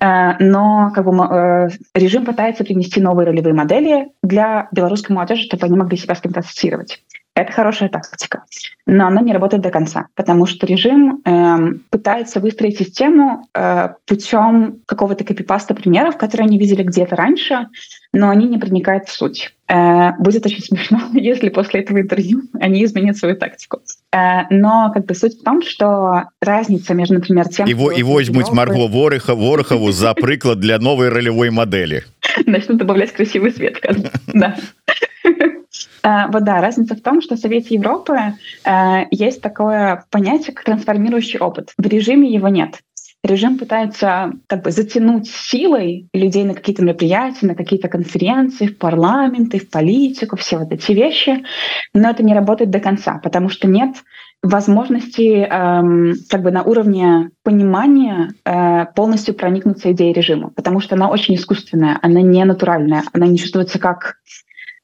Э, 0.00 0.38
но 0.38 0.90
как 0.94 1.04
бы, 1.04 1.12
э, 1.12 1.68
режим 1.94 2.24
пытается 2.24 2.64
принести 2.64 2.98
новые 2.98 3.26
ролевые 3.26 3.52
модели 3.52 4.08
для 4.22 4.68
белорусской 4.72 5.14
молодежи, 5.14 5.42
чтобы 5.42 5.66
они 5.66 5.76
могли 5.76 5.98
себя 5.98 6.14
с 6.14 6.20
кем-то 6.22 6.40
ассоциировать. 6.40 7.02
Это 7.40 7.52
хорошая 7.52 7.88
тактика, 7.88 8.44
но 8.84 9.06
она 9.06 9.22
не 9.22 9.32
работает 9.32 9.62
до 9.62 9.70
конца, 9.70 10.08
потому 10.14 10.44
что 10.44 10.66
режим 10.66 11.22
э, 11.24 11.56
пытается 11.88 12.38
выстроить 12.38 12.76
систему 12.76 13.46
э, 13.54 13.94
путем 14.04 14.80
какого-то 14.84 15.24
копипаста 15.24 15.74
примеров, 15.74 16.18
которые 16.18 16.48
они 16.48 16.58
видели 16.58 16.82
где-то 16.82 17.16
раньше, 17.16 17.68
но 18.12 18.28
они 18.28 18.46
не 18.46 18.58
проникают 18.58 19.08
в 19.08 19.12
суть. 19.12 19.54
Э, 19.68 20.12
будет 20.18 20.44
очень 20.44 20.62
смешно, 20.64 21.00
если 21.14 21.48
после 21.48 21.80
этого 21.80 21.98
интервью 21.98 22.42
они 22.60 22.84
изменят 22.84 23.16
свою 23.16 23.36
тактику. 23.36 23.80
Э, 24.12 24.42
но 24.50 24.90
как 24.92 25.06
бы 25.06 25.14
суть 25.14 25.40
в 25.40 25.42
том, 25.42 25.62
что 25.62 26.24
разница 26.42 26.92
между, 26.92 27.14
например, 27.14 27.48
тем... 27.48 27.66
Его, 27.66 27.90
и 27.90 28.02
возьмуть 28.02 28.50
Марго 28.52 28.86
Вороха, 28.86 29.34
Ворохову 29.34 29.92
за 29.92 30.12
приклад 30.12 30.60
для 30.60 30.78
новой 30.78 31.08
ролевой 31.08 31.48
модели. 31.48 32.04
Начнут 32.44 32.76
добавлять 32.76 33.12
красивый 33.12 33.52
свет. 33.52 33.80
Да. 34.34 34.56
Э, 36.02 36.28
вот 36.30 36.44
да, 36.44 36.60
разница 36.60 36.94
в 36.94 37.00
том, 37.00 37.20
что 37.22 37.36
в 37.36 37.38
Совете 37.38 37.74
Европы 37.74 38.16
э, 38.64 39.04
есть 39.10 39.40
такое 39.40 40.04
понятие, 40.10 40.54
как 40.54 40.64
трансформирующий 40.64 41.38
опыт. 41.38 41.72
В 41.76 41.86
режиме 41.86 42.32
его 42.32 42.48
нет. 42.48 42.80
Режим 43.22 43.58
пытается 43.58 44.32
как 44.46 44.62
бы 44.62 44.70
затянуть 44.70 45.28
силой 45.28 46.08
людей 46.14 46.44
на 46.44 46.54
какие-то 46.54 46.82
мероприятия, 46.82 47.46
на 47.46 47.54
какие-то 47.54 47.88
конференции, 47.88 48.66
в 48.66 48.78
парламенты, 48.78 49.58
в 49.58 49.68
политику, 49.68 50.36
все 50.36 50.56
вот 50.56 50.72
эти 50.72 50.92
вещи, 50.92 51.44
но 51.92 52.08
это 52.08 52.22
не 52.22 52.32
работает 52.32 52.70
до 52.70 52.80
конца, 52.80 53.20
потому 53.22 53.50
что 53.50 53.68
нет 53.68 53.96
возможности 54.42 55.46
эм, 55.46 56.14
как 56.30 56.42
бы 56.42 56.50
на 56.50 56.62
уровне 56.62 57.30
понимания 57.42 58.30
э, 58.46 58.86
полностью 58.96 59.34
проникнуться 59.34 59.92
идеей 59.92 60.14
режима, 60.14 60.48
потому 60.48 60.80
что 60.80 60.94
она 60.94 61.10
очень 61.10 61.34
искусственная, 61.34 61.98
она 62.00 62.22
не 62.22 62.42
натуральная, 62.46 63.02
она 63.12 63.26
не 63.26 63.36
чувствуется 63.36 63.78
как 63.78 64.14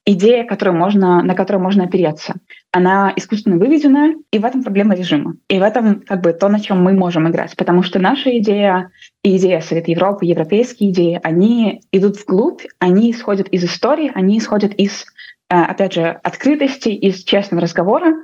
идея, 0.07 0.45
которую 0.45 0.77
можно, 0.77 1.23
на 1.23 1.35
которую 1.35 1.63
можно 1.63 1.85
опереться. 1.85 2.37
Она 2.73 3.13
искусственно 3.17 3.57
выведена, 3.57 4.15
и 4.31 4.39
в 4.39 4.45
этом 4.45 4.63
проблема 4.63 4.95
режима. 4.95 5.37
И 5.49 5.59
в 5.59 5.63
этом 5.63 6.01
как 6.03 6.23
бы 6.23 6.33
то, 6.33 6.49
на 6.49 6.61
чем 6.61 6.83
мы 6.83 6.93
можем 6.93 7.29
играть. 7.29 7.57
Потому 7.57 7.83
что 7.83 7.99
наша 7.99 8.39
идея 8.39 8.91
и 9.25 9.37
идея 9.37 9.61
Совета 9.61 9.91
Европы, 9.91 10.25
европейские 10.25 10.91
идеи, 10.91 11.21
они 11.23 11.81
идут 11.91 12.17
вглубь, 12.17 12.63
они 12.79 13.11
исходят 13.11 13.49
из 13.49 13.65
истории, 13.65 14.13
они 14.15 14.39
исходят 14.39 14.73
из, 14.75 15.05
э, 15.51 15.57
опять 15.57 15.95
же, 15.95 16.21
открытости, 16.23 16.91
из 16.91 17.25
честного 17.25 17.63
разговора, 17.63 18.15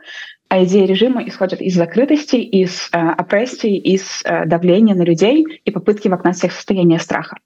а 0.52 0.64
идеи 0.64 0.84
режима 0.84 1.26
исходят 1.26 1.62
из 1.62 1.74
закрытости, 1.74 2.36
из 2.36 2.90
э, 2.92 2.98
опрессии, 2.98 3.74
из 3.74 4.20
э, 4.22 4.44
давления 4.44 4.94
на 4.94 5.00
людей 5.02 5.46
и 5.64 5.70
попытки 5.70 6.08
вогнать 6.08 6.36
всех 6.36 6.52
в 6.52 6.56
состояние 6.56 6.98
страха. 6.98 7.38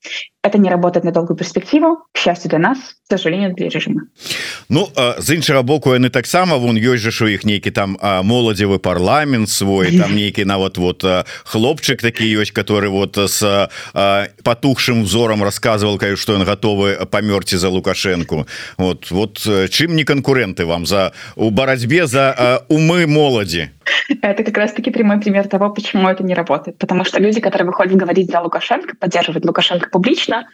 Это 0.42 0.58
не 0.58 0.68
работает 0.68 1.04
на 1.04 1.12
долгую 1.12 1.36
перспективу, 1.36 1.98
к 2.12 2.18
счастью 2.18 2.50
для 2.50 2.58
нас, 2.58 2.78
к 2.78 3.10
сожалению, 3.10 3.54
для 3.54 3.68
режима. 3.68 4.02
Ну 4.68 4.88
з 5.18 5.34
іншага 5.34 5.62
боку 5.62 5.94
яны 5.94 6.10
таксама 6.10 6.56
вон 6.56 6.76
ёсць 6.78 7.10
же 7.10 7.24
у 7.24 7.28
іх 7.28 7.44
нейкі 7.44 7.70
там 7.70 7.98
моладзевы 8.02 8.78
парламент 8.78 9.48
свой 9.48 9.98
там 9.98 10.14
нейкі 10.18 10.44
нават 10.44 10.78
вот 10.78 11.04
хлопчык 11.44 12.02
такі 12.02 12.26
ёсць 12.26 12.50
который 12.50 12.88
вот 12.88 13.18
с 13.18 13.70
потухшим 14.42 15.04
взором 15.04 15.42
рассказывал 15.42 15.98
каю 15.98 16.16
что 16.16 16.34
ён 16.34 16.42
готовы 16.42 17.06
памёрці 17.06 17.58
за 17.58 17.68
лукашенко 17.68 18.46
вот 18.78 19.10
вот 19.10 19.38
чым 19.70 19.94
не 19.94 20.04
конкуренты 20.04 20.66
вам 20.66 20.86
за 20.86 21.12
у 21.36 21.50
барацьбе 21.50 22.06
за 22.06 22.62
умы 22.68 22.95
моладзі 23.04 23.68
Это 24.22 24.44
как 24.44 24.56
раз-таки 24.56 24.90
прямой 24.90 25.20
пример 25.20 25.48
того, 25.48 25.70
почему 25.70 26.08
это 26.08 26.22
не 26.24 26.34
работает. 26.34 26.78
Потому 26.78 27.04
что 27.04 27.20
люди, 27.20 27.40
которые 27.40 27.66
выходят 27.66 27.96
говорить 27.96 28.30
за 28.30 28.40
Лукашенко, 28.40 28.96
поддерживать 28.96 29.44
Лукашенко 29.44 29.88
публично, 29.90 30.46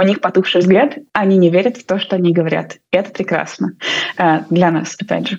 у 0.00 0.02
них 0.02 0.20
потухший 0.20 0.62
взгляд, 0.62 0.96
они 1.12 1.36
не 1.36 1.50
верят 1.50 1.76
в 1.76 1.84
то, 1.84 1.98
что 1.98 2.16
они 2.16 2.32
говорят. 2.32 2.78
И 2.90 2.96
это 2.96 3.10
прекрасно 3.10 3.74
э, 4.16 4.40
для 4.48 4.70
нас, 4.70 4.96
опять 4.98 5.28
же. 5.28 5.38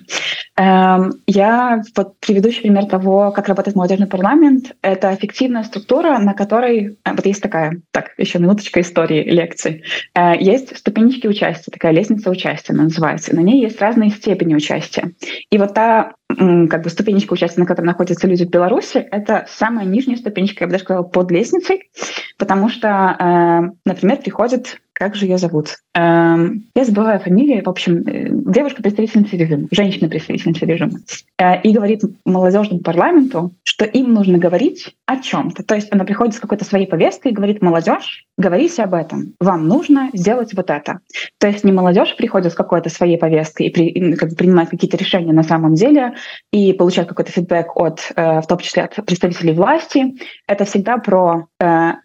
Эм, 0.56 1.14
я 1.26 1.82
вот 1.96 2.14
еще 2.28 2.60
пример 2.60 2.86
того, 2.86 3.32
как 3.32 3.48
работает 3.48 3.76
молодежный 3.76 4.06
парламент. 4.06 4.76
Это 4.82 5.14
эффективная 5.14 5.64
структура, 5.64 6.16
на 6.18 6.34
которой... 6.34 6.96
Э, 7.04 7.12
вот 7.12 7.26
есть 7.26 7.42
такая... 7.42 7.80
Так, 7.90 8.12
еще 8.18 8.38
минуточка 8.38 8.80
истории 8.80 9.24
лекции. 9.24 9.82
Э, 10.14 10.34
есть 10.38 10.76
ступенечки 10.78 11.26
участия, 11.26 11.72
такая 11.72 11.92
лестница 11.92 12.30
участия 12.30 12.72
называется. 12.72 13.34
На 13.34 13.40
ней 13.40 13.60
есть 13.60 13.80
разные 13.80 14.10
степени 14.10 14.54
участия. 14.54 15.10
И 15.50 15.58
вот 15.58 15.74
та 15.74 16.12
как 16.36 16.82
бы 16.82 16.90
ступенечка 16.90 17.31
участия, 17.32 17.60
на 17.60 17.66
которой 17.66 17.86
находятся 17.86 18.26
люди 18.26 18.44
в 18.44 18.50
Беларуси, 18.50 18.98
это 18.98 19.46
самая 19.48 19.84
нижняя 19.84 20.16
ступенечка, 20.16 20.64
я 20.64 20.66
бы 20.66 20.72
даже 20.72 20.84
сказала, 20.84 21.04
под 21.04 21.30
лестницей, 21.30 21.90
потому 22.38 22.68
что, 22.68 23.74
например, 23.84 24.18
приходит 24.18 24.80
как 24.94 25.16
же 25.16 25.26
ее 25.26 25.38
зовут? 25.38 25.78
Эм, 25.94 26.64
я 26.74 26.84
забываю 26.84 27.18
фамилию. 27.18 27.64
В 27.64 27.68
общем, 27.68 27.98
э, 28.06 28.28
девушка 28.30 28.82
представительница 28.82 29.36
режима, 29.36 29.68
женщина 29.70 30.08
представительница 30.08 30.64
режима. 30.64 31.00
Э, 31.38 31.60
и 31.60 31.72
говорит 31.72 32.02
молодежному 32.24 32.80
парламенту, 32.80 33.52
что 33.62 33.84
им 33.84 34.12
нужно 34.12 34.38
говорить 34.38 34.94
о 35.06 35.18
чем-то. 35.18 35.64
То 35.64 35.74
есть 35.74 35.88
она 35.92 36.04
приходит 36.04 36.34
с 36.34 36.40
какой-то 36.40 36.64
своей 36.64 36.86
повесткой 36.86 37.32
и 37.32 37.34
говорит, 37.34 37.62
молодежь, 37.62 38.26
говорите 38.38 38.82
об 38.82 38.94
этом. 38.94 39.34
Вам 39.40 39.66
нужно 39.66 40.10
сделать 40.12 40.54
вот 40.54 40.70
это. 40.70 41.00
То 41.38 41.48
есть 41.48 41.64
не 41.64 41.72
молодежь 41.72 42.14
приходит 42.16 42.52
с 42.52 42.56
какой-то 42.56 42.88
своей 42.88 43.18
повесткой 43.18 43.66
и, 43.66 43.70
при, 43.70 43.88
и 43.88 44.14
как 44.14 44.30
бы 44.30 44.36
принимает 44.36 44.70
какие-то 44.70 44.96
решения 44.96 45.32
на 45.32 45.42
самом 45.42 45.74
деле 45.74 46.14
и 46.52 46.72
получает 46.74 47.08
какой-то 47.08 47.32
фидбэк 47.32 47.76
от, 47.76 48.12
э, 48.14 48.40
в 48.40 48.46
том 48.46 48.58
числе 48.58 48.84
от 48.84 48.94
представителей 49.06 49.52
власти. 49.52 50.14
Это 50.46 50.64
всегда 50.64 50.98
про 50.98 51.46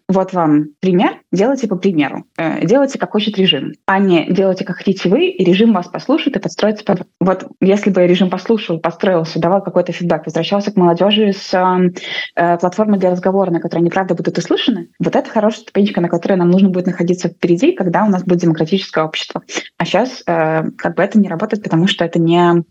вот 0.08 0.32
вам 0.32 0.68
пример, 0.80 1.20
делайте 1.32 1.66
по 1.66 1.74
примеру. 1.74 2.24
Делайте 2.62 2.77
делайте, 2.78 2.98
как 2.98 3.10
хочет 3.10 3.36
режим, 3.36 3.72
а 3.86 3.98
не 3.98 4.32
делайте, 4.32 4.64
как 4.64 4.76
хотите 4.76 5.08
вы, 5.08 5.26
и 5.26 5.44
режим 5.44 5.72
вас 5.72 5.88
послушает 5.88 6.36
и 6.36 6.40
подстроится 6.40 6.84
под... 6.84 7.08
Вот 7.18 7.48
если 7.60 7.90
бы 7.90 8.06
режим 8.06 8.30
послушал, 8.30 8.78
построился, 8.78 9.40
давал 9.40 9.62
какой-то 9.62 9.90
фидбэк, 9.90 10.26
возвращался 10.26 10.70
к 10.70 10.76
молодежи 10.76 11.32
с 11.32 11.52
э, 11.52 12.58
платформы 12.58 12.96
для 12.98 13.10
разговора, 13.10 13.50
на 13.50 13.60
которой 13.60 13.80
они 13.80 13.90
правда 13.90 14.14
будут 14.14 14.38
услышаны, 14.38 14.90
вот 15.00 15.16
это 15.16 15.28
хорошая 15.28 15.62
ступенечка, 15.62 16.00
на 16.00 16.08
которой 16.08 16.34
нам 16.34 16.50
нужно 16.50 16.68
будет 16.68 16.86
находиться 16.86 17.28
впереди, 17.28 17.72
когда 17.72 18.04
у 18.04 18.08
нас 18.08 18.22
будет 18.22 18.40
демократическое 18.40 19.04
общество. 19.04 19.42
А 19.76 19.84
сейчас 19.84 20.22
э, 20.26 20.70
как 20.76 20.94
бы 20.94 21.02
это 21.02 21.18
не 21.18 21.28
работает, 21.28 21.64
потому 21.64 21.88
что 21.88 22.04
это 22.04 22.20
не 22.20 22.62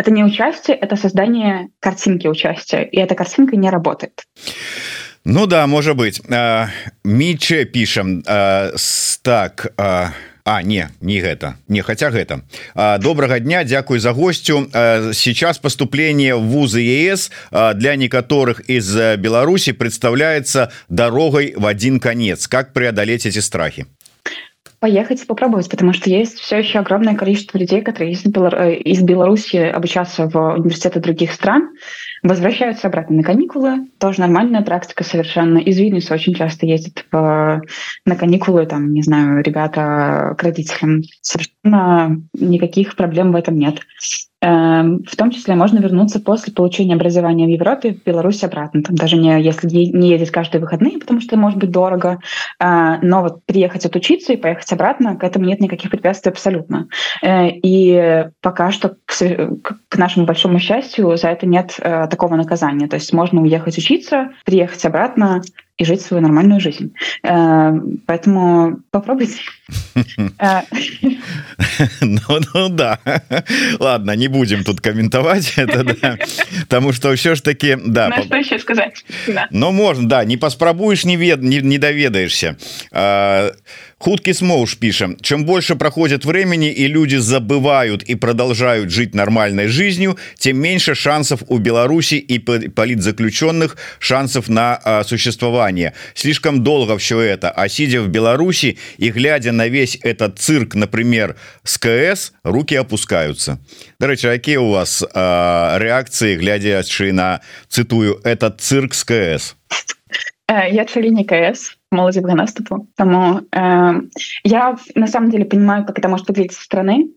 это 0.00 0.10
не 0.10 0.24
участие, 0.24 0.78
это 0.78 0.96
создание 0.96 1.68
картинки 1.78 2.26
участия, 2.26 2.84
и 2.84 2.98
эта 2.98 3.14
картинка 3.14 3.56
не 3.56 3.68
работает. 3.68 4.22
Ну 5.24 5.46
да 5.46 5.66
можа 5.66 5.94
быть. 5.94 6.20
Міче 7.04 7.64
пішам 7.64 8.22
так 9.22 9.72
а 9.76 10.10
А 10.44 10.62
не 10.62 10.88
не 11.00 11.20
гэта 11.20 11.54
не 11.68 11.82
хотя 11.82 12.10
гэта 12.10 12.40
добрага 12.74 13.38
дня 13.38 13.62
Дякую 13.64 14.00
за 14.00 14.12
гостю. 14.12 14.66
Сейчас 15.12 15.58
поступление 15.58 16.34
в 16.34 16.42
вузы 16.42 16.80
ЕС 16.80 17.30
для 17.74 17.96
некаторых 17.96 18.60
из 18.60 18.96
Беларуси 19.18 19.72
представляется 19.72 20.72
дорогой 20.88 21.54
в 21.56 21.66
один 21.66 22.00
конец. 22.00 22.48
Как 22.48 22.72
преодолеть 22.72 23.26
эти 23.26 23.40
страхи? 23.40 23.86
Поехать 24.80 25.26
попробовать 25.26 25.68
потому 25.68 25.92
что 25.92 26.08
есть 26.08 26.38
все 26.38 26.56
еще 26.56 26.78
огромное 26.78 27.14
количество 27.14 27.58
людей 27.58 27.82
которые 27.82 28.12
из 28.12 28.24
э, 28.24 29.04
Беларуси 29.04 29.56
обучаться 29.56 30.26
в 30.26 30.54
университеты 30.54 31.00
других 31.00 31.32
стран 31.32 31.68
возвращаются 32.22 32.88
обратно 32.88 33.16
на 33.16 33.22
каникулы. 33.22 33.88
Тоже 33.98 34.20
нормальная 34.20 34.62
практика 34.62 35.04
совершенно. 35.04 35.58
Из 35.58 35.78
Вильнюса 35.78 36.14
очень 36.14 36.34
часто 36.34 36.66
ездят 36.66 37.04
в, 37.10 37.62
на 38.04 38.16
каникулы, 38.16 38.66
там, 38.66 38.92
не 38.92 39.02
знаю, 39.02 39.42
ребята 39.42 40.34
к 40.36 40.42
родителям. 40.42 41.02
Совершенно 41.20 42.20
никаких 42.34 42.96
проблем 42.96 43.32
в 43.32 43.36
этом 43.36 43.56
нет. 43.56 43.80
Эм, 44.42 45.02
в 45.04 45.16
том 45.16 45.30
числе 45.30 45.54
можно 45.54 45.80
вернуться 45.80 46.18
после 46.18 46.52
получения 46.54 46.94
образования 46.94 47.44
в 47.44 47.50
Европе 47.50 47.92
в 47.92 48.02
Беларусь 48.04 48.42
обратно. 48.42 48.82
Там 48.82 48.94
даже 48.94 49.18
не 49.18 49.40
если 49.42 49.68
не 49.68 50.08
ездить 50.08 50.30
каждые 50.30 50.62
выходные, 50.62 50.98
потому 50.98 51.20
что 51.20 51.36
может 51.36 51.58
быть 51.58 51.70
дорого, 51.70 52.20
э, 52.58 52.96
но 53.02 53.20
вот 53.20 53.44
приехать 53.44 53.84
отучиться 53.84 54.32
и 54.32 54.38
поехать 54.38 54.72
обратно, 54.72 55.16
к 55.16 55.24
этому 55.24 55.44
нет 55.44 55.60
никаких 55.60 55.90
препятствий 55.90 56.30
абсолютно. 56.30 56.88
Э, 57.22 57.48
и 57.50 58.28
пока 58.40 58.70
что, 58.70 58.96
к 59.06 59.96
нашему 59.98 60.24
большому 60.24 60.58
счастью, 60.58 61.16
за 61.18 61.28
это 61.28 61.46
нет 61.46 61.74
э, 61.78 62.06
такого 62.08 62.36
наказания. 62.36 62.88
То 62.88 62.96
есть 62.96 63.12
можно 63.12 63.42
уехать 63.42 63.76
учиться, 63.76 64.30
приехать 64.46 64.84
обратно, 64.86 65.42
и 65.80 65.84
жить 65.84 66.02
свою 66.02 66.22
нормальную 66.22 66.60
жизнь. 66.60 66.92
Э, 67.22 67.72
поэтому 68.06 68.80
попробуйте. 68.90 69.38
Ну, 72.00 72.40
ну 72.54 72.68
да. 72.68 72.98
Ладно, 73.78 74.16
не 74.16 74.28
будем 74.28 74.64
тут 74.64 74.80
комментовать 74.80 75.54
это, 75.56 75.84
да. 75.84 76.18
Потому 76.62 76.92
что 76.92 77.14
все 77.14 77.34
ж 77.34 77.40
таки, 77.40 77.76
да. 77.86 78.12
Ну, 78.14 78.22
что 78.24 78.36
еще 78.36 78.58
сказать? 78.58 79.04
Ну, 79.50 79.70
можно, 79.72 80.08
да, 80.08 80.24
не 80.24 80.36
поспробуешь, 80.36 81.04
не, 81.04 81.16
вед, 81.16 81.40
не, 81.40 81.60
не 81.60 81.78
доведаешься. 81.78 82.56
Худкий 84.02 84.32
смоуш 84.32 84.78
пишем 84.78 85.18
чем 85.20 85.44
больше 85.44 85.76
проходит 85.76 86.24
времени 86.24 86.72
и 86.72 86.86
люди 86.86 87.16
забывают 87.16 88.02
и 88.02 88.14
продолжают 88.14 88.90
жить 88.90 89.14
нормальной 89.14 89.66
жизнью 89.66 90.16
тем 90.38 90.56
меньше 90.56 90.94
шансов 90.94 91.42
у 91.48 91.58
Беларуси 91.58 92.14
и 92.14 92.38
политзаключенных 92.38 93.76
шансов 93.98 94.48
на 94.48 95.04
существование. 95.04 95.92
Слишком 96.14 96.64
долго 96.64 96.96
все 96.96 97.20
это. 97.20 97.50
А 97.50 97.68
сидя 97.68 98.00
в 98.00 98.08
Беларуси 98.08 98.78
и 98.96 99.10
глядя 99.10 99.52
на 99.52 99.68
весь 99.68 99.98
этот 100.02 100.38
цирк 100.38 100.74
например 100.74 101.36
с 101.62 101.76
КС 101.76 102.32
руки 102.42 102.74
опускаются 102.74 103.60
Дарэчы 103.98 104.28
какие 104.28 104.56
у 104.56 104.70
вас 104.70 105.04
а, 105.12 105.76
реакции 105.78 106.36
глядячи 106.36 107.10
на 107.10 107.42
цитую 107.68 108.18
этот 108.24 108.62
цирк 108.62 108.94
с 108.94 109.04
КС 109.04 109.10
э, 109.10 109.99
я 110.52 110.84
не 111.10 111.24
КС 111.24 111.76
молодевого 111.90 112.34
наступу. 112.34 112.88
Тому 112.96 113.40
э, 113.52 113.92
я 114.44 114.76
на 114.94 115.06
самом 115.06 115.30
деле 115.30 115.44
понимаю, 115.44 115.84
как 115.84 115.98
это 115.98 116.08
может 116.08 116.28
выглядеть 116.28 116.52
со 116.52 116.64
стороны, 116.64 117.10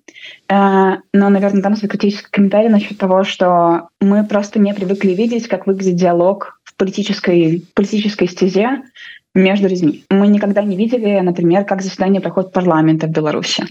э, 0.49 0.91
но, 1.13 1.29
наверное, 1.29 1.61
там 1.61 1.75
свой 1.75 1.89
критический 1.89 2.29
комментарий 2.31 2.69
насчет 2.69 2.97
того, 2.97 3.23
что 3.23 3.89
мы 3.99 4.25
просто 4.25 4.59
не 4.59 4.73
привыкли 4.73 5.13
видеть, 5.13 5.47
как 5.47 5.67
выглядит 5.67 5.95
диалог 5.95 6.59
в 6.63 6.75
политической, 6.75 7.65
политической 7.75 8.27
стезе 8.27 8.83
между 9.35 9.67
людьми. 9.67 10.03
Мы 10.09 10.27
никогда 10.27 10.61
не 10.61 10.75
видели, 10.75 11.19
например, 11.19 11.65
как 11.65 11.81
заседание 11.81 12.21
проходит 12.21 12.51
парламента 12.51 13.07
в 13.07 13.11
Беларуси. 13.11 13.63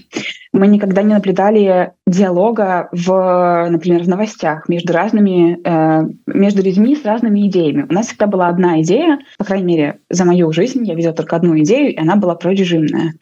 Мы 0.51 0.67
никогда 0.67 1.01
не 1.01 1.13
наблюдали 1.13 1.93
диалога 2.05 2.89
в, 2.91 3.67
например, 3.69 4.03
в 4.03 4.09
новостях 4.09 4.67
между 4.69 4.93
разными, 4.93 5.59
э, 5.63 6.07
между 6.27 6.61
людьми 6.61 6.95
с 6.95 7.05
разными 7.05 7.47
идеями. 7.47 7.87
У 7.89 7.93
нас 7.93 8.07
всегда 8.07 8.27
была 8.27 8.47
одна 8.49 8.81
идея, 8.81 9.19
по 9.37 9.45
крайней 9.45 9.65
мере, 9.65 9.99
за 10.09 10.25
мою 10.25 10.51
жизнь 10.51 10.85
я 10.85 10.95
видела 10.95 11.13
только 11.13 11.35
одну 11.35 11.57
идею, 11.59 11.93
и 11.93 11.97
она 11.97 12.17
была 12.17 12.35
прорежимная. 12.35 13.13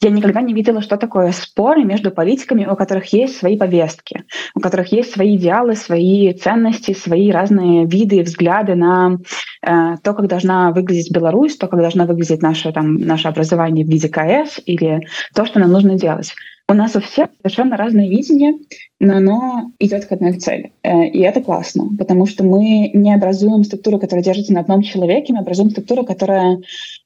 Я 0.00 0.10
никогда 0.10 0.40
не 0.42 0.54
видела, 0.54 0.80
что 0.80 0.96
такое 0.96 1.32
споры 1.32 1.82
между 1.82 2.12
политиками, 2.12 2.64
у 2.66 2.76
которых 2.76 3.12
есть 3.12 3.36
свои 3.36 3.58
повестки, 3.58 4.24
у 4.54 4.60
которых 4.60 4.92
есть 4.92 5.12
свои 5.12 5.36
идеалы, 5.36 5.74
свои 5.74 6.32
ценности, 6.34 6.92
свои 6.92 7.32
разные 7.32 7.84
виды, 7.84 8.22
взгляды 8.22 8.76
на 8.76 9.18
э, 9.60 9.96
то, 10.04 10.14
как 10.14 10.28
должна 10.28 10.70
выглядеть 10.70 11.12
Беларусь, 11.12 11.56
то, 11.56 11.66
как 11.66 11.80
должна 11.80 12.06
выглядеть 12.06 12.42
наше, 12.42 12.70
там, 12.72 12.94
наше 12.94 13.26
образование 13.26 13.84
в 13.84 13.88
виде 13.88 14.08
КС 14.08 14.60
или 14.66 15.08
то, 15.34 15.44
что 15.44 15.58
нам 15.58 15.72
нужно 15.72 15.98
делать. 15.98 16.32
У 16.68 16.74
нас 16.74 16.94
у 16.94 17.00
всех 17.00 17.30
совершенно 17.42 17.76
разное 17.76 18.08
видение, 18.08 18.54
но 19.00 19.16
оно 19.16 19.70
идет 19.78 20.06
к 20.06 20.12
одной 20.12 20.34
цели. 20.34 20.72
Э, 20.82 21.06
и 21.06 21.20
это 21.20 21.40
классно, 21.40 21.88
потому 21.96 22.26
что 22.26 22.44
мы 22.44 22.90
не 22.92 23.14
образуем 23.14 23.64
структуру, 23.64 23.98
которая 23.98 24.24
держится 24.24 24.52
на 24.52 24.60
одном 24.60 24.82
человеке, 24.82 25.32
мы 25.32 25.40
образуем 25.40 25.70
структуру, 25.70 26.04
которая 26.04 26.58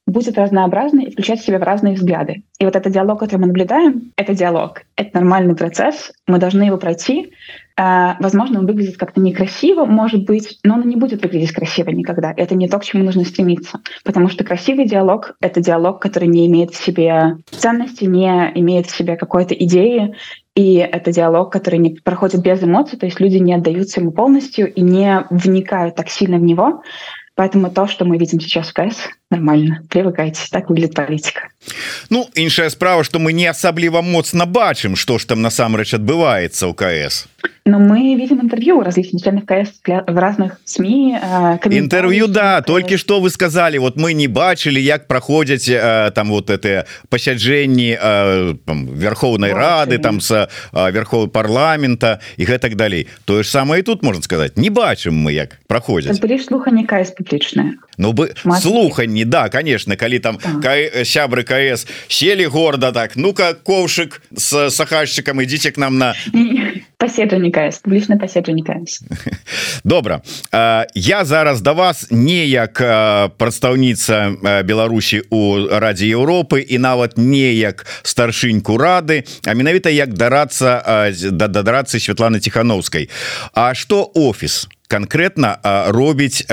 будет 0.07 0.37
разнообразной 0.37 1.05
и 1.05 1.11
включать 1.11 1.39
в 1.39 1.45
себя 1.45 1.59
в 1.59 1.63
разные 1.63 1.93
взгляды. 1.93 2.43
И 2.59 2.65
вот 2.65 2.75
этот 2.75 2.93
диалог, 2.93 3.19
который 3.19 3.41
мы 3.41 3.47
наблюдаем, 3.47 4.11
это 4.17 4.33
диалог. 4.33 4.81
Это 4.95 5.09
нормальный 5.13 5.55
процесс, 5.55 6.11
мы 6.27 6.39
должны 6.39 6.63
его 6.63 6.77
пройти, 6.77 7.31
Э, 7.75 8.13
возможно, 8.19 8.59
он 8.59 8.67
выглядит 8.67 8.97
как-то 8.97 9.19
некрасиво, 9.19 9.85
может 9.85 10.25
быть, 10.25 10.59
но 10.63 10.75
он 10.75 10.87
не 10.87 10.95
будет 10.95 11.23
выглядеть 11.23 11.51
красиво 11.51 11.89
никогда. 11.89 12.33
Это 12.35 12.55
не 12.55 12.67
то, 12.67 12.79
к 12.79 12.83
чему 12.83 13.03
нужно 13.03 13.23
стремиться. 13.25 13.79
Потому 14.03 14.29
что 14.29 14.43
красивый 14.43 14.87
диалог— 14.87 15.35
это 15.41 15.61
диалог, 15.61 16.01
который 16.01 16.27
не 16.27 16.45
имеет 16.47 16.71
в 16.71 16.83
себе 16.83 17.37
ценности, 17.51 18.05
не 18.05 18.51
имеет 18.55 18.87
в 18.87 18.95
себе 18.95 19.15
какой-то 19.15 19.55
идеи, 19.55 20.15
и 20.55 20.75
это 20.75 21.11
диалог, 21.11 21.51
который 21.51 21.79
не 21.79 21.89
проходит 21.91 22.41
без 22.41 22.61
эмоций, 22.61 22.97
то 22.97 23.05
есть 23.05 23.19
люди 23.19 23.37
не 23.37 23.53
отдаются 23.53 23.99
ему 23.99 24.11
полностью 24.11 24.71
и 24.71 24.81
не 24.81 25.25
вникают 25.31 25.95
так 25.95 26.09
сильно 26.09 26.37
в 26.37 26.43
него. 26.43 26.83
Поэтому 27.35 27.71
то, 27.71 27.87
что 27.87 28.05
мы 28.05 28.17
видим 28.17 28.39
сейчас 28.39 28.69
в 28.69 28.73
КС, 28.73 29.09
нормально. 29.31 29.81
Привыкайте, 29.89 30.41
так 30.51 30.69
выглядит 30.69 30.93
политика. 30.93 31.49
Ну, 32.11 32.29
іншая 32.35 32.69
справа, 32.69 33.03
что 33.03 33.17
мы 33.17 33.33
не 33.33 33.47
асабліва 33.47 34.01
моцна 34.01 34.45
бачым, 34.45 34.95
што 34.95 35.17
ж 35.17 35.25
там 35.25 35.41
насамрэч 35.41 35.97
адбываецца 35.97 36.69
ў 36.69 36.73
КС. 36.77 37.25
Но 37.65 37.79
мы 37.79 38.15
видим 38.15 38.41
интервью 38.41 38.81
различных 38.81 39.23
членов 39.23 39.45
КС 39.45 39.79
в 39.85 40.17
разных 40.17 40.59
СМИ. 40.65 41.17
Э, 41.21 41.57
интервью, 41.69 42.27
да, 42.27 42.61
только 42.61 42.97
что 42.97 43.21
вы 43.21 43.29
сказали, 43.29 43.77
вот 43.77 43.95
мы 43.95 44.11
не 44.11 44.27
бачили, 44.27 44.81
як 44.81 45.07
проходят 45.07 45.65
э, 45.69 46.11
там 46.13 46.29
вот 46.29 46.49
это 46.49 46.85
посяджение 47.07 47.97
э, 48.01 48.53
Верховной 48.67 49.53
Рады, 49.53 49.97
там 49.97 50.19
с 50.19 50.49
Верховного 50.73 51.29
парламента 51.29 52.19
и 52.35 52.45
так 52.45 52.75
далее. 52.75 53.07
То 53.23 53.41
же 53.41 53.49
самое 53.49 53.81
и 53.81 53.83
тут 53.83 54.03
можно 54.03 54.21
сказать. 54.21 54.57
Не 54.57 54.69
бачим 54.69 55.15
мы, 55.15 55.31
як 55.31 55.59
проходят. 55.67 56.19
Были 56.19 56.37
слухания 56.37 56.85
КС 56.85 57.11
публичные. 57.11 57.75
Ну 57.97 58.11
бы 58.11 58.33
слуханні 58.61 59.25
да 59.25 59.49
конечно 59.49 59.95
калі 59.95 60.19
там 60.19 60.37
так. 60.37 61.05
сябры 61.05 61.43
КС 61.43 61.87
сели 62.07 62.45
горда 62.45 62.91
так 62.91 63.15
ну-ка 63.15 63.53
ковшик 63.53 64.21
с 64.35 64.69
сахальщиком 64.69 65.41
ідите 65.41 65.71
к 65.71 65.77
нам 65.77 65.97
на 65.97 66.15
паседжанне 67.03 67.51
КС 67.51 67.83
публічна 67.83 68.15
паседжанне 68.17 68.63
КС 68.63 69.03
добра 69.83 70.21
я 70.95 71.25
зараз 71.25 71.61
да 71.61 71.73
вас 71.75 72.07
не 72.11 72.47
як 72.47 72.79
прадстаўніца 73.37 74.39
Беларусі 74.63 75.19
у 75.29 75.67
Радзе 75.67 76.07
Еўропы 76.07 76.63
і 76.63 76.79
нават 76.79 77.17
не 77.17 77.51
як 77.59 77.83
старшыньку 78.07 78.79
рады 78.79 79.27
а 79.43 79.51
менавіта 79.51 79.91
як 79.91 80.15
дарацца 80.15 81.11
да 81.11 81.47
дадарацы 81.51 81.99
Святланы 81.99 82.39
тихохановскай 82.39 83.09
А 83.53 83.75
что 83.75 84.07
офіс 84.15 84.69
конкретно 84.87 85.57
робіць 85.87 86.47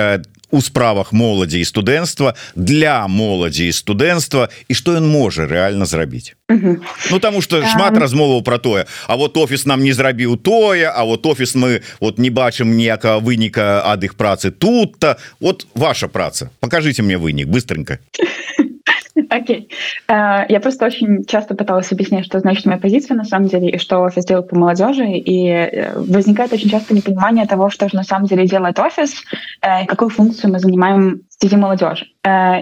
у 0.50 0.60
справах 0.62 1.12
моладзі 1.12 1.60
і 1.60 1.64
студэнцтва 1.64 2.34
для 2.54 3.06
моладзі 3.08 3.68
і 3.68 3.72
студэнцтва 3.72 4.48
і 4.68 4.74
что 4.74 4.96
ён 4.98 5.06
можа 5.08 5.46
реально 5.46 5.86
зрабіць. 5.86 6.34
Ну 6.48 7.18
тому 7.20 7.42
что 7.42 7.62
шмат 7.66 7.96
размоваў 7.96 8.42
про 8.42 8.58
тое 8.58 8.86
А 9.06 9.16
вот 9.16 9.36
офіс 9.36 9.66
нам 9.66 9.82
не 9.82 9.92
зрабіў 9.92 10.36
тое 10.36 10.90
А 10.90 11.04
вот 11.04 11.26
офіс 11.26 11.54
мы 11.54 11.82
вот 12.00 12.18
не 12.18 12.30
бачым 12.30 12.76
ніякага 12.76 13.18
выніка 13.18 13.82
ад 13.84 14.04
іх 14.04 14.14
працы 14.14 14.50
тут-то. 14.50 15.16
Вот 15.40 15.66
ваша 15.74 16.08
праца. 16.08 16.50
Покажите 16.60 17.02
мне 17.02 17.18
вынік 17.18 17.48
быстренько 17.48 17.98
Окей. 19.30 19.68
Э, 20.08 20.44
я 20.48 20.60
просто 20.60 20.86
очень 20.86 21.24
часто 21.24 21.54
пыталась 21.54 21.92
объяснять, 21.92 22.24
что 22.24 22.38
значит 22.38 22.66
моя 22.66 22.78
позиция 22.78 23.16
на 23.16 23.24
самом 23.24 23.48
деле, 23.48 23.70
и 23.70 23.78
что 23.78 24.00
офис 24.00 24.24
делает 24.24 24.48
по 24.48 24.58
молодежи, 24.58 25.06
и 25.06 25.48
э, 25.48 25.98
возникает 25.98 26.52
очень 26.52 26.70
часто 26.70 26.94
непонимание 26.94 27.46
того, 27.46 27.70
что 27.70 27.88
же 27.88 27.96
на 27.96 28.04
самом 28.04 28.26
деле 28.26 28.46
делает 28.46 28.78
офис, 28.78 29.22
э, 29.62 29.84
и 29.84 29.86
какую 29.86 30.08
функцию 30.08 30.52
мы 30.52 30.58
занимаем 30.58 31.22
среди 31.40 31.56
молодежи. 31.56 32.06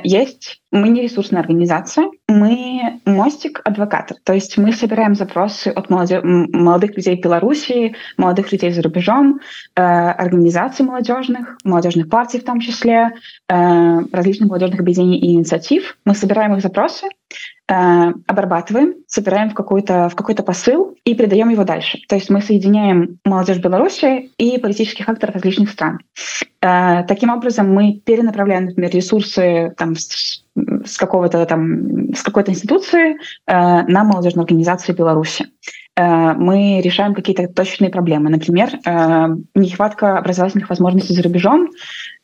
Есть 0.05 0.63
мы 0.71 0.89
не 0.91 1.03
ресурсная 1.03 1.41
организация, 1.41 2.11
мы 2.29 3.01
мостик 3.05 3.61
адвокатов. 3.65 4.19
То 4.23 4.35
есть 4.35 4.57
мы 4.57 4.73
собираем 4.73 5.15
запросы 5.15 5.69
от 5.69 5.91
молодых 5.91 6.97
людей 6.97 7.21
Беларуси, 7.21 7.97
молодых 8.17 8.53
людей 8.53 8.71
за 8.71 8.83
рубежом, 8.83 9.41
организаций 9.75 10.85
молодежных, 10.85 11.59
молодежных 11.65 12.09
партий 12.09 12.39
в 12.39 12.45
том 12.45 12.61
числе, 12.61 13.11
различных 13.49 14.49
молодежных 14.49 14.81
объединений 14.81 15.19
и 15.19 15.35
инициатив. 15.35 15.97
Мы 16.05 16.15
собираем 16.15 16.55
их 16.55 16.63
запросы, 16.63 17.09
Э, 17.29 17.58
обрабатываем, 17.69 18.95
собираем 19.07 19.51
в 19.51 19.55
какой-то 19.55 20.09
в 20.09 20.17
какой-то 20.17 20.43
посыл 20.43 20.97
и 21.05 21.15
передаем 21.15 21.51
его 21.51 21.65
дальше. 21.65 21.99
То 22.09 22.15
есть 22.15 22.31
мы 22.31 22.41
соединяем 22.41 23.19
молодежь 23.27 23.59
Беларуси 23.59 24.31
и 24.39 24.59
политических 24.59 25.07
акторов 25.09 25.35
различных 25.35 25.71
стран. 25.71 25.99
Э, 26.63 27.05
таким 27.07 27.31
образом 27.31 27.73
мы 27.73 28.01
перенаправляем, 28.05 28.65
например, 28.67 28.91
ресурсы 28.91 29.75
там, 29.77 29.97
с, 29.97 30.43
какого-то 30.97 31.45
там 31.45 32.15
с 32.15 32.23
какой-то 32.23 32.53
институции 32.53 33.15
э, 33.15 33.19
на 33.47 34.05
молодежную 34.05 34.45
организацию 34.45 34.97
Беларуси 34.97 35.47
мы 36.01 36.81
решаем 36.81 37.13
какие-то 37.13 37.49
точные 37.49 37.91
проблемы. 37.91 38.31
Например, 38.31 38.71
нехватка 39.57 40.17
образовательных 40.19 40.69
возможностей 40.69 41.13
за 41.13 41.25
рубежом, 41.25 41.71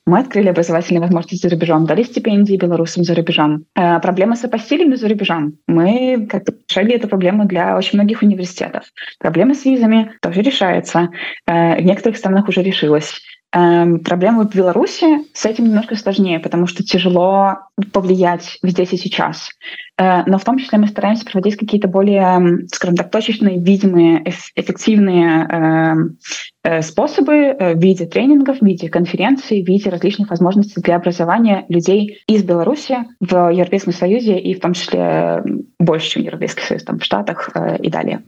мы 0.06 0.18
открыли 0.18 0.48
образовательные 0.48 1.00
возможности 1.00 1.36
за 1.36 1.48
рубежом, 1.48 1.86
дали 1.86 2.02
стипендии 2.02 2.56
белорусам 2.56 3.04
за 3.04 3.14
рубежом. 3.14 3.64
Э, 3.74 4.00
проблема 4.00 4.36
с 4.36 4.44
апостилями 4.44 4.96
за 4.96 5.08
рубежом. 5.08 5.58
Мы 5.66 6.26
как 6.30 6.44
решали 6.68 6.94
эту 6.94 7.08
проблему 7.08 7.46
для 7.46 7.76
очень 7.76 7.98
многих 7.98 8.22
университетов. 8.22 8.84
Проблема 9.18 9.54
с 9.54 9.64
визами 9.64 10.12
тоже 10.20 10.42
решается. 10.42 11.08
Э, 11.46 11.80
в 11.80 11.84
некоторых 11.84 12.18
странах 12.18 12.48
уже 12.48 12.62
решилась. 12.62 13.20
Эм, 13.54 14.00
проблема 14.00 14.44
в 14.44 14.52
Беларуси 14.52 15.32
с 15.32 15.46
этим 15.46 15.66
немножко 15.66 15.94
сложнее, 15.94 16.40
потому 16.40 16.66
что 16.66 16.82
тяжело 16.82 17.58
повлиять 17.92 18.58
здесь 18.64 18.92
и 18.92 18.96
сейчас. 18.96 19.50
Э, 19.96 20.24
но 20.26 20.38
в 20.38 20.44
том 20.44 20.58
числе 20.58 20.78
мы 20.78 20.88
стараемся 20.88 21.24
проводить 21.24 21.56
какие-то 21.56 21.86
более, 21.86 22.66
скажем 22.72 22.96
так, 22.96 23.12
точечные, 23.12 23.60
видимые, 23.60 24.28
эффективные 24.56 25.46
эм, 25.46 26.18
э, 26.64 26.82
способы 26.82 27.34
э, 27.34 27.74
в 27.74 27.78
виде 27.78 28.06
тренингов, 28.06 28.58
в 28.58 28.66
виде 28.66 28.88
конференций, 28.88 29.62
в 29.62 29.68
виде 29.68 29.88
различных 29.88 30.30
возможностей 30.30 30.80
для 30.80 30.96
образования 30.96 31.64
людей 31.68 32.22
из 32.26 32.42
Беларуси 32.42 33.04
в 33.20 33.52
Европейском 33.52 33.92
Союзе 33.92 34.36
и 34.36 34.54
в 34.54 34.60
том 34.60 34.72
числе 34.72 35.44
больше, 35.78 36.10
чем 36.10 36.24
Европейский 36.24 36.62
Союз, 36.62 36.82
там, 36.82 36.98
в 36.98 37.04
Штатах 37.04 37.50
и 37.80 37.88
далее. 37.88 38.24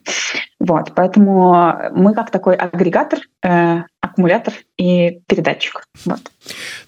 Вот, 0.60 0.92
поэтому 0.94 1.74
мы 1.92 2.14
как 2.14 2.30
такой 2.30 2.54
агрегатор, 2.54 3.18
аккумулятор 4.00 4.54
и 4.78 5.20
передатчик. 5.26 5.86
Вот. 6.04 6.20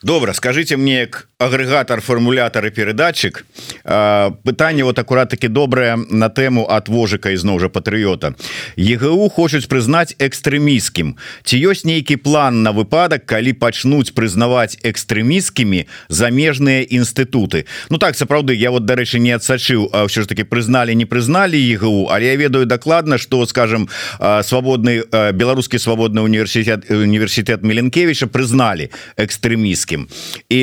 Добра, 0.03 0.35
скажите 0.35 0.77
мне 0.77 1.07
к 1.07 1.29
агрэгатар 1.39 2.01
фармулятор 2.01 2.67
і 2.67 2.71
перадатчик 2.71 3.47
пытанне 3.85 4.83
вот 4.83 4.99
акурат 4.99 5.31
таки 5.31 5.49
добрае 5.49 5.97
на 5.97 6.29
тэму 6.29 6.67
от 6.69 6.89
вожыка 6.89 7.31
ізноў 7.31 7.61
жа 7.63 7.71
патрыёта 7.71 8.35
ЕГУ 8.75 9.31
хочуць 9.31 9.71
прызнаць 9.71 10.19
экстрэміскім 10.19 11.15
ці 11.47 11.55
ёсць 11.63 11.87
нейкі 11.87 12.19
план 12.19 12.67
на 12.67 12.75
выпадак 12.75 13.23
калі 13.23 13.55
пачнуць 13.55 14.11
прызнаваць 14.19 14.83
экстрэміскімі 14.83 15.87
замежныя 16.09 16.83
інстытуты 16.83 17.71
Ну 17.89 17.99
так 18.03 18.19
сапраўды 18.19 18.59
я 18.59 18.75
вот 18.75 18.83
дарэчы 18.83 19.23
не 19.23 19.31
адсачыў 19.39 19.95
ўсё 19.95 20.23
ж 20.23 20.27
таки 20.27 20.43
прызналі 20.43 20.99
не 20.99 21.07
прызналі 21.07 21.55
ЕГУ 21.55 22.11
але 22.11 22.35
я 22.35 22.37
ведаю 22.37 22.67
дакладна 22.67 23.15
что 23.15 23.47
скажем 23.47 23.87
свабодны 24.19 25.07
беларускі 25.39 25.79
свабодны 25.79 26.27
універсітет 26.27 26.91
універсітэт 26.91 27.63
меленкевича 27.79 28.27
прызналі 28.27 28.91
экстрэміскім 29.17 30.11
і 30.51 30.61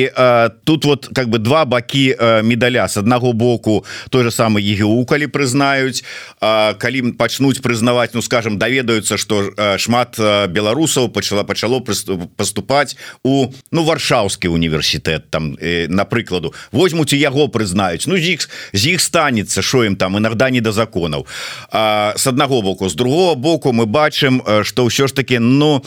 тут 0.64 0.84
вот 0.84 1.08
как 1.14 1.28
бы 1.28 1.38
два 1.38 1.64
бакі 1.64 2.16
э, 2.18 2.42
медаля. 2.42 2.88
С 2.88 2.96
аднаго 2.96 3.32
боку 3.32 3.84
той 4.10 4.24
же 4.24 4.30
самый 4.30 4.62
ЕГУ 4.62 5.04
калі 5.06 5.26
прызнаюць 5.26 6.04
калі 6.40 7.12
пачнуць 7.16 7.62
прызнаваць 7.62 8.10
Ну 8.14 8.22
скажем 8.22 8.58
даведаюцца 8.58 9.16
что 9.16 9.50
э, 9.56 9.78
шмат 9.78 10.16
э, 10.18 10.46
беларусаў 10.48 11.08
пачала 11.08 11.44
пачало 11.44 11.80
поступаць 11.80 12.96
у 13.24 13.48
ну 13.72 13.84
варшаўскі 13.84 14.48
універсітэт 14.48 15.30
там 15.30 15.56
напрыкладу 15.88 16.52
возьмуць 16.72 17.12
яго 17.12 17.48
прызнаюць 17.48 18.06
Ну 18.06 18.16
з 18.16 18.36
іх 18.36 18.50
з 18.72 18.86
іх 18.86 19.00
станецца 19.00 19.62
що 19.62 19.84
ім 19.84 19.96
там 19.96 20.16
иногда 20.18 20.50
не 20.50 20.60
до 20.60 20.72
законаў 20.72 21.26
с 21.72 22.26
аднаго 22.26 22.62
боку. 22.62 22.88
З 22.88 22.94
другого 22.94 23.34
боку 23.34 23.72
мы 23.72 23.86
бачым 23.86 24.42
что 24.64 24.84
ўсё 24.84 25.08
ж 25.08 25.14
таки 25.14 25.38
ну, 25.38 25.82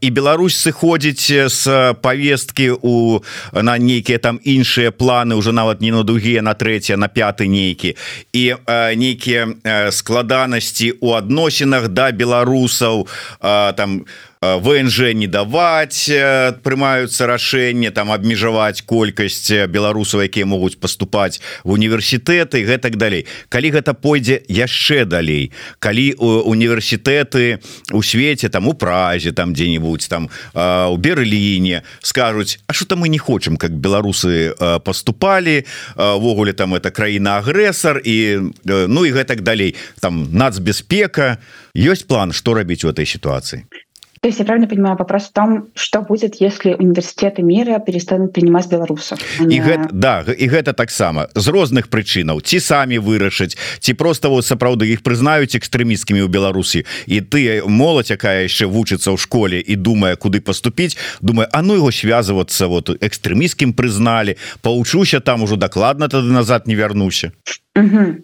і 0.00 0.10
Беларусь 0.36 0.68
сыходзіць 0.68 1.48
с 1.48 1.94
повестки 2.02 2.68
у 2.68 3.24
на 3.52 3.78
нейкія 3.78 4.18
там 4.18 4.36
іншыя 4.44 4.92
планы 4.92 5.32
уже 5.32 5.52
нават 5.52 5.80
не 5.80 5.90
на 5.90 6.04
другія 6.04 6.42
на 6.42 6.52
трэця 6.52 7.00
на 7.00 7.08
пяты 7.08 7.48
нейкі. 7.48 7.96
І 8.36 8.54
нейкія 8.68 9.48
э, 9.64 9.88
складанасці 9.88 11.00
у 11.00 11.16
адносінах 11.16 11.88
да 11.88 12.12
беларусаў 12.12 13.08
там 13.40 14.04
у 14.04 14.35
ВНЖ 14.40 15.14
не 15.14 15.26
даваць 15.26 16.08
э, 16.12 16.52
прымаюцца 16.62 17.26
рашэнне 17.26 17.90
там 17.90 18.12
абмежаваць 18.12 18.84
колькасць 18.84 19.48
беларусаў 19.68 20.28
якія 20.28 20.46
могуць 20.46 20.76
паступаць 20.76 21.40
в 21.64 21.72
універсітэты 21.72 22.60
гэтак 22.68 22.96
далей. 23.00 23.26
Калі 23.48 23.70
гэта 23.72 23.94
пойдзе 23.94 24.42
яшчэ 24.48 25.04
далей 25.08 25.52
калі 25.80 26.12
універсітэты 26.20 27.64
у 27.92 28.02
свеце 28.02 28.48
там 28.48 28.68
у 28.68 28.74
празе 28.74 29.32
там 29.32 29.54
дзе-нибудь 29.54 30.08
там 30.08 30.28
у 30.54 30.96
Берліне 30.96 31.82
скажуць 32.00 32.58
А 32.66 32.72
что 32.72 32.84
там 32.84 33.00
мы 33.00 33.08
не 33.08 33.18
хочам 33.18 33.56
как 33.56 33.72
беларусы 33.72 34.54
поступалі 34.84 35.64
ввогуле 35.96 36.52
там 36.52 36.74
это 36.74 36.90
краіна 36.90 37.38
агрэсар 37.38 38.00
і 38.04 38.52
ну 38.64 39.04
і 39.04 39.12
гэтак 39.12 39.40
далей. 39.40 39.76
Там 40.00 40.28
нацбяспека. 40.32 41.38
Ёсць 41.74 42.06
план 42.06 42.32
что 42.32 42.54
рабіць 42.54 42.84
у 42.84 42.88
этой 42.88 43.06
ситуации 43.06 43.64
То 44.20 44.28
есть 44.28 44.38
я 44.38 44.44
правильно 44.44 44.68
понимаю 44.68 44.96
вопрос 44.96 45.24
в 45.24 45.32
том, 45.32 45.68
что 45.74 46.02
будет, 46.02 46.40
если 46.40 46.74
университеты 46.74 47.42
мира 47.42 47.78
перестанут 47.78 48.32
принимать 48.32 48.68
белорусов? 48.68 49.18
И 49.40 49.60
гэта, 49.60 49.88
да, 49.92 50.20
и 50.22 50.48
гэта 50.48 50.72
таксама 50.72 51.28
з 51.34 51.48
розных 51.48 51.88
прычынаў 51.88 52.40
ці 52.40 52.60
самі 52.60 52.98
вырашыць 52.98 53.56
ці 53.80 53.94
просто 53.94 54.30
вот 54.30 54.46
сапраўды 54.46 54.88
іх 54.92 55.02
прызнаюць 55.02 55.56
экстрэміскімі 55.56 56.24
ў 56.24 56.28
Беларусі 56.28 56.84
і 57.06 57.20
ты 57.20 57.62
моладзь 57.66 58.12
якая 58.14 58.46
яшчэ 58.46 58.66
вучыцца 58.66 59.12
ў 59.12 59.18
школе 59.18 59.60
і 59.60 59.74
думае 59.76 60.16
куды 60.16 60.40
поступіць 60.40 60.96
думаю 61.20 61.48
А 61.52 61.62
ну 61.62 61.74
его 61.74 61.90
связываться 61.90 62.66
вот 62.68 62.90
экстрэміскім 62.90 63.72
прызналі 63.72 64.36
паучуся 64.62 65.20
там 65.20 65.42
ужо 65.42 65.56
дакладна 65.56 66.08
тады 66.08 66.32
назад 66.32 66.66
не 66.66 66.74
вярнуся 66.74 67.32
угу. 67.76 68.22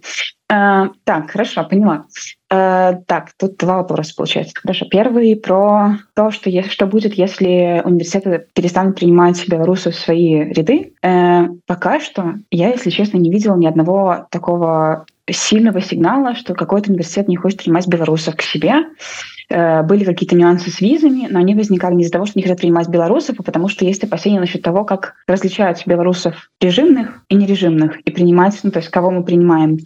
Э, 0.52 0.90
так, 1.04 1.30
хорошо, 1.30 1.64
поняла. 1.64 2.04
Э, 2.50 2.96
так, 3.06 3.32
тут 3.38 3.56
два 3.56 3.78
вопроса 3.78 4.12
получается. 4.14 4.52
Хорошо. 4.60 4.86
Первый 4.90 5.34
про 5.36 5.96
то, 6.14 6.30
что, 6.30 6.50
что 6.68 6.86
будет, 6.86 7.14
если 7.14 7.80
университеты 7.84 8.46
перестанут 8.54 8.96
принимать 8.96 9.48
белорусов 9.48 9.94
в 9.94 9.98
свои 9.98 10.52
ряды. 10.52 10.92
Э, 11.02 11.46
пока 11.66 12.00
что 12.00 12.34
я, 12.50 12.68
если 12.68 12.90
честно, 12.90 13.16
не 13.16 13.30
видела 13.30 13.56
ни 13.56 13.66
одного 13.66 14.26
такого 14.30 15.06
сильного 15.30 15.80
сигнала, 15.80 16.34
что 16.34 16.54
какой-то 16.54 16.90
университет 16.90 17.28
не 17.28 17.36
хочет 17.36 17.62
принимать 17.62 17.86
белорусов 17.86 18.36
к 18.36 18.42
себе. 18.42 18.74
Э, 19.48 19.82
были 19.82 20.04
какие-то 20.04 20.36
нюансы 20.36 20.70
с 20.70 20.80
визами, 20.80 21.26
но 21.30 21.38
они 21.38 21.54
возникали 21.54 21.94
не 21.94 22.02
из-за 22.02 22.12
того, 22.12 22.26
что 22.26 22.38
не 22.38 22.42
хотят 22.42 22.58
принимать 22.58 22.88
белорусов, 22.88 23.36
а 23.38 23.42
потому 23.42 23.68
что 23.68 23.84
есть 23.84 24.02
опасения 24.04 24.40
насчет 24.40 24.62
того, 24.62 24.84
как 24.84 25.14
различают 25.26 25.82
белорусов 25.86 26.50
режимных 26.60 27.22
и 27.28 27.34
нережимных, 27.34 28.00
и 28.00 28.10
принимать, 28.10 28.58
ну, 28.62 28.70
то 28.70 28.78
есть 28.78 28.90
кого 28.90 29.10
мы 29.10 29.24
принимаем 29.24 29.78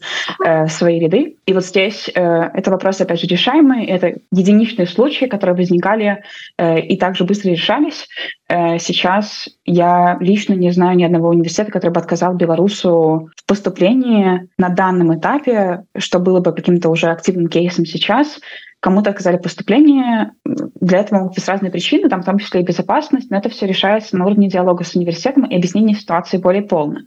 э, 0.44 0.66
в 0.66 0.70
свои 0.70 0.98
ряды. 0.98 1.36
И 1.46 1.52
вот 1.52 1.64
здесь 1.64 2.08
э, 2.08 2.20
это 2.20 2.70
вопрос, 2.70 3.00
опять 3.00 3.20
же, 3.20 3.26
решаемый. 3.26 3.86
Это 3.86 4.14
единичные 4.32 4.86
случаи, 4.86 5.26
которые 5.26 5.56
возникали 5.56 6.22
э, 6.58 6.80
и 6.80 6.96
также 6.96 7.24
быстро 7.24 7.50
решались. 7.50 8.08
Э, 8.48 8.78
сейчас 8.78 9.48
я 9.64 10.16
лично 10.20 10.54
не 10.54 10.70
знаю 10.70 10.96
ни 10.96 11.04
одного 11.04 11.28
университета, 11.28 11.72
который 11.72 11.90
бы 11.90 12.00
отказал 12.00 12.34
белорусу 12.34 13.30
в 13.36 13.46
поступлении 13.46 14.48
на 14.58 14.68
данном 14.68 15.18
этапе, 15.18 15.84
что 15.96 16.18
было 16.18 16.40
бы 16.40 16.52
каким-то 16.52 16.88
уже 16.88 17.08
активным 17.08 17.48
кейсом 17.48 17.86
сейчас 17.86 18.38
кому-то 18.86 19.10
отказали 19.10 19.36
поступление. 19.36 20.30
Для 20.44 21.00
этого 21.00 21.18
могут 21.18 21.34
быть 21.34 21.48
разные 21.48 21.72
причины, 21.72 22.08
там 22.08 22.22
в 22.22 22.24
том 22.24 22.38
числе 22.38 22.60
и 22.60 22.64
безопасность, 22.64 23.32
но 23.32 23.38
это 23.38 23.48
все 23.48 23.66
решается 23.66 24.16
на 24.16 24.24
уровне 24.24 24.48
диалога 24.48 24.84
с 24.84 24.94
университетом 24.94 25.44
и 25.44 25.56
объяснения 25.56 25.94
ситуации 25.94 26.36
более 26.36 26.62
полно. 26.62 27.00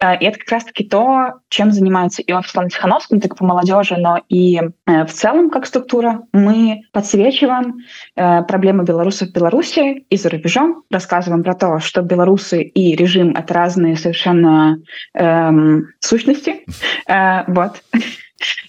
Э, 0.00 0.18
и 0.18 0.24
это 0.24 0.40
как 0.40 0.50
раз-таки 0.50 0.82
то, 0.82 1.34
чем 1.50 1.70
занимается 1.70 2.20
и 2.20 2.32
офис 2.32 2.52
Лана 2.56 2.68
Тихановского, 2.68 3.14
не 3.14 3.20
только 3.20 3.36
по 3.36 3.44
молодежи, 3.44 3.96
но 3.96 4.22
и 4.28 4.56
э, 4.56 5.04
в 5.06 5.12
целом 5.12 5.50
как 5.50 5.66
структура. 5.66 6.22
Мы 6.32 6.82
подсвечиваем 6.90 7.76
э, 8.16 8.42
проблемы 8.42 8.82
белорусов 8.82 9.28
в 9.28 9.32
Беларуси 9.32 10.04
и 10.10 10.16
за 10.16 10.30
рубежом, 10.30 10.82
рассказываем 10.90 11.44
про 11.44 11.54
то, 11.54 11.78
что 11.78 12.02
белорусы 12.02 12.60
и 12.60 12.96
режим— 12.96 13.36
это 13.38 13.54
разные 13.54 13.94
совершенно 13.94 14.78
эм, 15.14 15.86
сущности. 16.00 16.64
Э, 17.06 17.44
вот. 17.46 17.80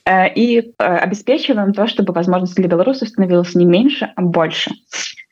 Э, 0.05 0.31
и 0.33 0.59
э, 0.59 0.83
обеспечиваем 0.83 1.73
то, 1.73 1.87
чтобы 1.87 2.13
возможность 2.13 2.55
для 2.55 2.67
белорусов 2.67 3.09
становилось 3.09 3.55
не 3.55 3.65
меньше, 3.65 4.11
а 4.15 4.21
больше. 4.21 4.71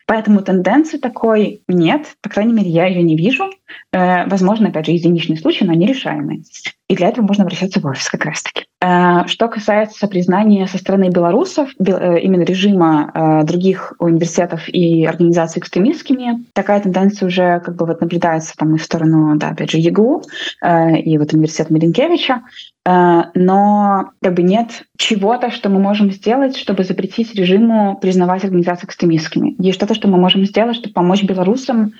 Поэтому 0.05 0.41
тенденции 0.41 0.97
такой 0.97 1.61
нет, 1.67 2.07
по 2.21 2.29
крайней 2.29 2.53
мере, 2.53 2.69
я 2.69 2.87
ее 2.87 3.03
не 3.03 3.15
вижу. 3.15 3.49
Э, 3.91 4.27
возможно, 4.27 4.69
опять 4.69 4.85
же, 4.85 4.91
единичные 4.91 5.37
случаи, 5.37 5.63
но 5.63 5.73
они 5.73 5.85
решаемые. 5.87 6.43
И 6.89 6.95
для 6.95 7.09
этого 7.09 7.25
можно 7.25 7.43
обращаться 7.43 7.79
в 7.79 7.85
офис 7.85 8.09
как 8.09 8.25
раз-таки. 8.25 8.65
Что 8.79 9.47
касается 9.47 10.07
признания 10.07 10.67
со 10.67 10.77
стороны 10.77 11.09
белорусов, 11.09 11.69
именно 11.79 12.43
режима 12.43 13.43
других 13.45 13.93
университетов 13.99 14.67
и 14.67 15.05
организаций 15.05 15.61
экстремистскими, 15.61 16.45
такая 16.53 16.81
тенденция 16.81 17.27
уже 17.27 17.61
как 17.61 17.75
бы 17.75 17.85
вот 17.85 18.01
наблюдается 18.01 18.53
там 18.57 18.75
и 18.75 18.77
в 18.77 18.83
сторону, 18.83 19.37
да, 19.37 19.49
опять 19.49 19.71
же, 19.71 19.77
ЕГУ 19.77 20.23
и 20.61 21.17
вот 21.17 21.33
университет 21.33 21.69
Миленкевича. 21.69 22.41
Э, 22.85 23.23
но 23.33 24.11
как 24.21 24.33
бы 24.33 24.43
нет 24.43 24.83
чего-то, 24.97 25.51
что 25.51 25.69
мы 25.69 25.79
можем 25.79 26.11
сделать, 26.11 26.57
чтобы 26.57 26.83
запретить 26.83 27.33
режиму 27.33 27.97
признавать 28.01 28.43
организации 28.43 28.85
экстремистскими. 28.85 29.55
Есть 29.59 29.77
что-то, 29.77 29.93
что 29.95 30.07
мы 30.07 30.17
можем 30.17 30.45
сделать, 30.45 30.75
чтобы 30.75 30.93
помочь 30.93 31.23
белорусам, 31.23 31.93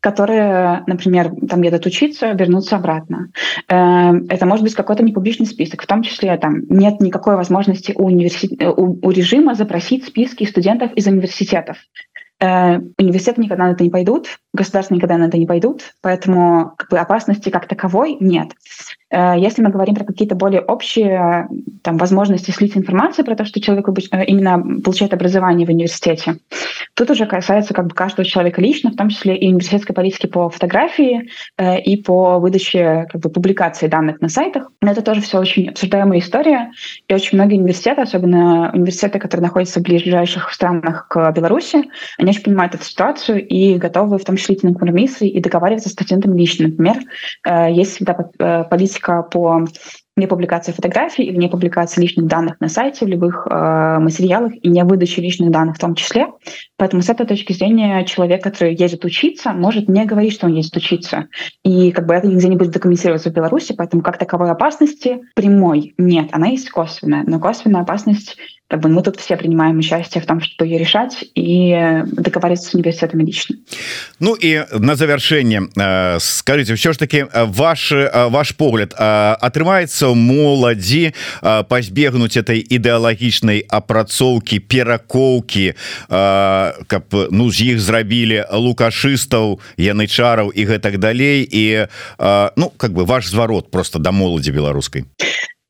которые, 0.00 0.84
например, 0.86 1.32
там 1.48 1.62
едут 1.62 1.86
учиться, 1.86 2.32
вернуться 2.32 2.76
обратно. 2.76 3.30
Э, 4.28 4.34
это 4.34 4.46
может 4.46 4.64
быть 4.64 4.74
какой-то 4.74 5.02
непубличный 5.02 5.46
список, 5.46 5.82
в 5.82 5.86
том 5.86 6.02
числе 6.02 6.36
там 6.36 6.60
нет 6.68 7.00
никакой 7.00 7.36
возможности 7.36 7.92
у, 7.96 8.06
универси... 8.06 8.56
у, 8.64 9.06
у 9.06 9.10
режима 9.10 9.54
запросить 9.54 10.06
списки 10.06 10.44
студентов 10.44 10.92
из 10.94 11.06
университетов. 11.06 11.78
Э, 12.40 12.78
университеты 12.98 13.42
никогда 13.42 13.64
на 13.64 13.72
это 13.72 13.84
не 13.84 13.90
пойдут, 13.90 14.38
государства 14.52 14.94
никогда 14.94 15.18
на 15.18 15.24
это 15.24 15.38
не 15.38 15.46
пойдут, 15.46 15.94
поэтому 16.02 16.74
как 16.76 16.90
бы, 16.90 16.98
опасности 16.98 17.50
как 17.50 17.66
таковой 17.66 18.16
нет. 18.20 18.52
Если 19.10 19.62
мы 19.62 19.70
говорим 19.70 19.94
про 19.94 20.04
какие-то 20.04 20.34
более 20.34 20.60
общие 20.60 21.48
там 21.82 21.96
возможности 21.96 22.50
слить 22.50 22.76
информацию 22.76 23.24
про 23.24 23.36
то 23.36 23.44
что 23.44 23.60
человек 23.60 23.88
именно 23.88 24.80
получает 24.82 25.14
образование 25.14 25.66
в 25.66 25.70
университете 25.70 26.36
тут 26.94 27.10
уже 27.10 27.26
касается 27.26 27.72
как 27.72 27.86
бы 27.86 27.94
каждого 27.94 28.26
человека 28.26 28.60
лично 28.60 28.90
в 28.90 28.96
том 28.96 29.08
числе 29.08 29.36
и 29.36 29.48
университетской 29.48 29.94
политики 29.94 30.26
по 30.26 30.50
фотографии 30.50 31.30
и 31.58 31.96
по 32.02 32.38
выдаче 32.38 33.06
как 33.10 33.22
бы 33.22 33.30
публикации 33.30 33.88
данных 33.88 34.20
на 34.20 34.28
сайтах. 34.28 34.70
Но 34.82 34.90
это 34.90 35.00
тоже 35.02 35.22
все 35.22 35.38
очень 35.38 35.70
обсуждаемая 35.70 36.18
история 36.18 36.72
и 37.08 37.14
очень 37.14 37.38
многие 37.38 37.58
университеты 37.58 38.02
особенно 38.02 38.70
университеты 38.74 39.18
которые 39.18 39.46
находятся 39.46 39.80
в 39.80 39.84
ближайших 39.84 40.52
странах 40.52 41.08
к 41.08 41.32
Беларуси 41.32 41.84
они 42.18 42.30
очень 42.30 42.42
понимают 42.42 42.74
эту 42.74 42.84
ситуацию 42.84 43.46
и 43.46 43.76
готовы 43.76 44.18
в 44.18 44.24
том 44.24 44.36
числе 44.36 44.56
на 44.62 44.70
компромиссы 44.70 45.26
и 45.26 45.40
договариваться 45.40 45.88
с 45.88 45.92
студентами 45.92 46.38
лично. 46.38 46.68
Например 46.68 46.96
есть 47.70 47.96
всегда 47.96 48.14
политика 48.98 49.22
по 49.30 49.64
не 50.18 50.26
публикации 50.26 50.72
фотографий 50.72 51.24
или 51.24 51.36
не 51.36 51.48
публикации 51.48 52.02
личных 52.02 52.26
данных 52.26 52.56
на 52.60 52.68
сайте 52.68 53.04
в 53.04 53.08
любых 53.08 53.46
э, 53.48 53.98
материалах 53.98 54.52
и 54.60 54.68
не 54.68 54.84
выдачи 54.84 55.20
личных 55.20 55.50
данных 55.50 55.76
в 55.76 55.80
том 55.80 55.94
числе. 55.94 56.26
Поэтому 56.76 57.02
с 57.02 57.08
этой 57.08 57.26
точки 57.26 57.52
зрения 57.52 58.04
человек, 58.04 58.42
который 58.42 58.74
едет 58.74 59.04
учиться, 59.04 59.52
может 59.52 59.88
не 59.88 60.04
говорить, 60.04 60.32
что 60.32 60.46
он 60.46 60.54
едет 60.54 60.76
учиться. 60.76 61.28
И 61.64 61.92
как 61.92 62.06
бы 62.06 62.14
это 62.14 62.26
нигде 62.26 62.48
не 62.48 62.56
будет 62.56 62.72
документироваться 62.72 63.30
в 63.30 63.32
Беларуси, 63.32 63.74
поэтому 63.76 64.02
как 64.02 64.18
таковой 64.18 64.50
опасности 64.50 65.20
прямой 65.34 65.94
нет. 65.98 66.28
Она 66.32 66.48
есть 66.48 66.70
косвенная, 66.70 67.24
но 67.26 67.40
косвенная 67.40 67.82
опасность 67.82 68.36
как 68.68 68.80
бы 68.80 68.90
мы 68.90 69.02
тут 69.02 69.18
все 69.18 69.36
принимаем 69.36 69.78
участие 69.78 70.22
в 70.22 70.26
том, 70.26 70.40
чтобы 70.40 70.68
ее 70.68 70.78
решать 70.78 71.24
и 71.34 72.02
договориться 72.04 72.70
с 72.70 72.74
университетами 72.74 73.24
лично. 73.24 73.56
Ну 74.20 74.34
и 74.34 74.62
на 74.72 74.94
завершение 74.94 75.62
э, 75.74 76.18
скажите 76.20 76.74
все 76.74 76.92
ж 76.92 76.98
таки 76.98 77.24
э, 77.32 77.44
ваш 77.46 77.92
э, 77.92 78.28
ваш 78.28 78.54
погляд 78.56 78.92
атрымаецца 78.94 80.07
моладзі 80.14 81.12
пазбегнуць 81.42 82.36
этой 82.36 82.60
ідэалагічнай 82.62 83.64
апрацоўкі 83.68 84.60
перакоўкі 84.60 85.74
каб 86.08 87.04
ну 87.30 87.50
з 87.50 87.74
іх 87.74 87.80
зрабілі 87.80 88.44
лукашыстаў 88.52 89.58
янычараў 89.76 90.52
і 90.54 90.62
гэтак 90.64 90.98
далей. 90.98 91.42
І 91.44 91.86
ну 92.56 92.72
как 92.76 92.92
бы 92.92 93.04
ваш 93.04 93.28
зварот 93.28 93.70
просто 93.70 93.98
да 93.98 94.12
моладзі 94.12 94.52
беларускай 94.52 95.04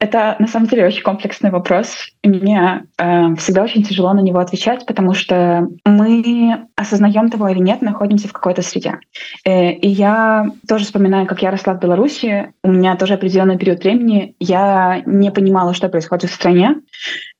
Это 0.00 0.36
на 0.38 0.46
самом 0.46 0.68
деле 0.68 0.86
очень 0.86 1.02
комплексный 1.02 1.50
вопрос. 1.50 2.08
Мне 2.22 2.84
э, 2.98 3.34
всегда 3.36 3.64
очень 3.64 3.82
тяжело 3.82 4.12
на 4.12 4.20
него 4.20 4.38
отвечать, 4.38 4.86
потому 4.86 5.12
что 5.12 5.66
мы 5.84 6.66
осознаем 6.76 7.30
того 7.30 7.48
или 7.48 7.58
нет, 7.58 7.82
находимся 7.82 8.28
в 8.28 8.32
какой-то 8.32 8.62
среде. 8.62 9.00
Э, 9.44 9.72
и 9.72 9.88
я 9.88 10.52
тоже 10.68 10.84
вспоминаю, 10.84 11.26
как 11.26 11.42
я 11.42 11.50
росла 11.50 11.74
в 11.74 11.80
Беларуси. 11.80 12.52
У 12.62 12.70
меня 12.70 12.96
тоже 12.96 13.14
определенный 13.14 13.58
период 13.58 13.82
времени. 13.82 14.36
Я 14.38 15.02
не 15.04 15.32
понимала, 15.32 15.74
что 15.74 15.88
происходит 15.88 16.30
в 16.30 16.34
стране 16.34 16.76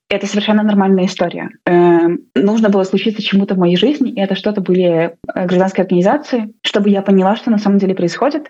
это 0.08 0.26
совершенно 0.26 0.62
нормальная 0.62 1.06
история. 1.06 1.50
Э, 1.66 2.08
нужно 2.34 2.70
было 2.70 2.84
случиться 2.84 3.22
чему-то 3.22 3.54
в 3.54 3.58
моей 3.58 3.76
жизни, 3.76 4.10
и 4.12 4.20
это 4.20 4.34
что-то 4.34 4.60
были 4.60 4.84
э, 4.84 5.10
гражданские 5.34 5.84
организации, 5.84 6.54
чтобы 6.62 6.88
я 6.88 7.02
поняла, 7.02 7.36
что 7.36 7.50
на 7.50 7.58
самом 7.58 7.78
деле 7.78 7.94
происходит. 7.94 8.46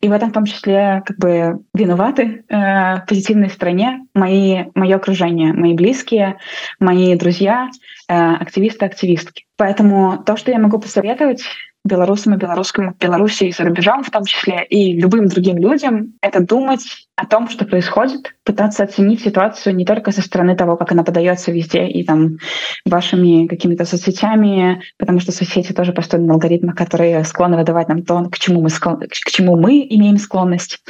И 0.00 0.08
в 0.08 0.12
этом 0.12 0.30
в 0.30 0.32
том 0.34 0.44
числе 0.44 1.02
как 1.06 1.16
бы 1.18 1.60
виноваты 1.72 2.44
э, 2.48 2.54
в 2.96 3.04
позитивной 3.08 3.48
стороне 3.48 4.06
мои, 4.14 4.64
мое 4.74 4.96
окружение, 4.96 5.52
мои 5.54 5.74
близкие, 5.74 6.36
мои 6.78 7.14
друзья, 7.16 7.70
э, 8.08 8.14
активисты, 8.14 8.84
активистки. 8.84 9.44
Поэтому 9.56 10.22
то, 10.24 10.36
что 10.36 10.50
я 10.50 10.58
могу 10.58 10.78
посоветовать, 10.78 11.42
белорусам 11.88 12.34
и 12.34 12.38
белорусскому 12.38 12.94
Беларуси 13.00 13.44
и 13.44 13.52
за 13.52 13.64
рубежом 13.64 14.04
в 14.04 14.10
том 14.10 14.24
числе, 14.24 14.64
и 14.68 14.92
любым 15.00 15.26
другим 15.26 15.58
людям, 15.58 16.14
это 16.22 16.40
думать 16.40 16.84
о 17.16 17.26
том, 17.26 17.48
что 17.48 17.64
происходит, 17.64 18.36
пытаться 18.44 18.84
оценить 18.84 19.22
ситуацию 19.22 19.74
не 19.74 19.84
только 19.84 20.12
со 20.12 20.22
стороны 20.22 20.56
того, 20.56 20.76
как 20.76 20.92
она 20.92 21.02
подается 21.02 21.50
везде 21.50 21.86
и 21.86 22.04
там 22.04 22.36
вашими 22.84 23.48
какими-то 23.48 23.84
соцсетями, 23.84 24.82
потому 24.98 25.18
что 25.18 25.32
соцсети 25.32 25.72
тоже 25.72 25.92
построены 25.92 26.28
на 26.28 26.34
алгоритмах, 26.34 26.76
которые 26.76 27.24
склонны 27.24 27.56
выдавать 27.56 27.88
нам 27.88 28.04
то, 28.04 28.22
к 28.30 28.38
чему 28.38 28.62
мы, 28.62 28.70
склон... 28.70 29.00
к 29.00 29.30
чему 29.30 29.56
мы 29.56 29.84
имеем 29.90 30.18
склонность. 30.18 30.80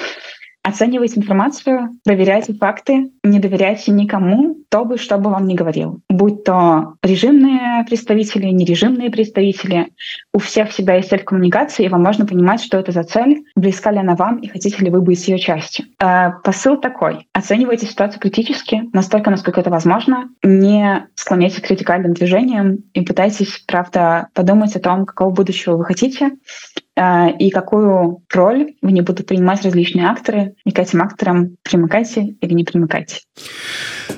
Оценивайте 0.63 1.21
информацию, 1.21 1.99
проверяйте 2.05 2.53
факты, 2.53 3.11
не 3.25 3.39
доверяйте 3.39 3.91
никому, 3.91 4.57
кто 4.69 4.85
бы 4.85 4.99
что 4.99 5.17
бы 5.17 5.31
вам 5.31 5.47
ни 5.47 5.55
говорил. 5.55 6.01
Будь 6.11 6.45
то 6.45 6.95
режимные 7.03 7.85
представители, 7.85 8.47
нережимные 8.47 9.11
представители. 9.11 9.89
У 10.35 10.39
всех 10.39 10.71
всегда 10.71 10.95
есть 10.95 11.09
цель 11.09 11.23
коммуникации, 11.23 11.85
и 11.85 11.89
вам 11.89 12.03
можно 12.03 12.27
понимать, 12.27 12.61
что 12.61 12.79
это 12.79 12.93
за 12.93 13.03
цель, 13.03 13.45
близка 13.57 13.91
ли 13.91 13.99
она 13.99 14.15
вам 14.15 14.39
и 14.39 14.49
хотите 14.49 14.85
ли 14.85 14.91
вы 14.91 15.01
быть 15.01 15.27
ее 15.27 15.39
частью. 15.39 15.87
Э, 16.03 16.33
посыл 16.45 16.77
такой. 16.77 17.29
Оценивайте 17.33 17.87
ситуацию 17.87 18.21
критически, 18.21 18.83
настолько, 18.93 19.31
насколько 19.31 19.61
это 19.61 19.71
возможно. 19.71 20.29
Не 20.43 21.07
склоняйтесь 21.15 21.61
к 21.61 21.67
критикальным 21.67 22.13
движениям 22.13 22.79
и 22.93 23.01
пытайтесь, 23.01 23.65
правда, 23.67 24.29
подумать 24.35 24.77
о 24.77 24.81
том, 24.81 25.07
какого 25.07 25.31
будущего 25.31 25.77
вы 25.77 25.85
хотите, 25.85 26.33
и 27.39 27.51
какую 27.51 28.23
роль 28.33 28.75
в 28.83 28.91
ней 28.91 29.03
будут 29.03 29.27
принимать 29.27 29.65
различные 29.65 30.07
акторы, 30.07 30.55
и 30.65 30.73
к 30.73 30.79
этим 30.79 31.03
акторам 31.03 31.57
примыкайте 31.63 32.35
или 32.41 32.53
не 32.55 32.65
примыкайте. 32.65 33.21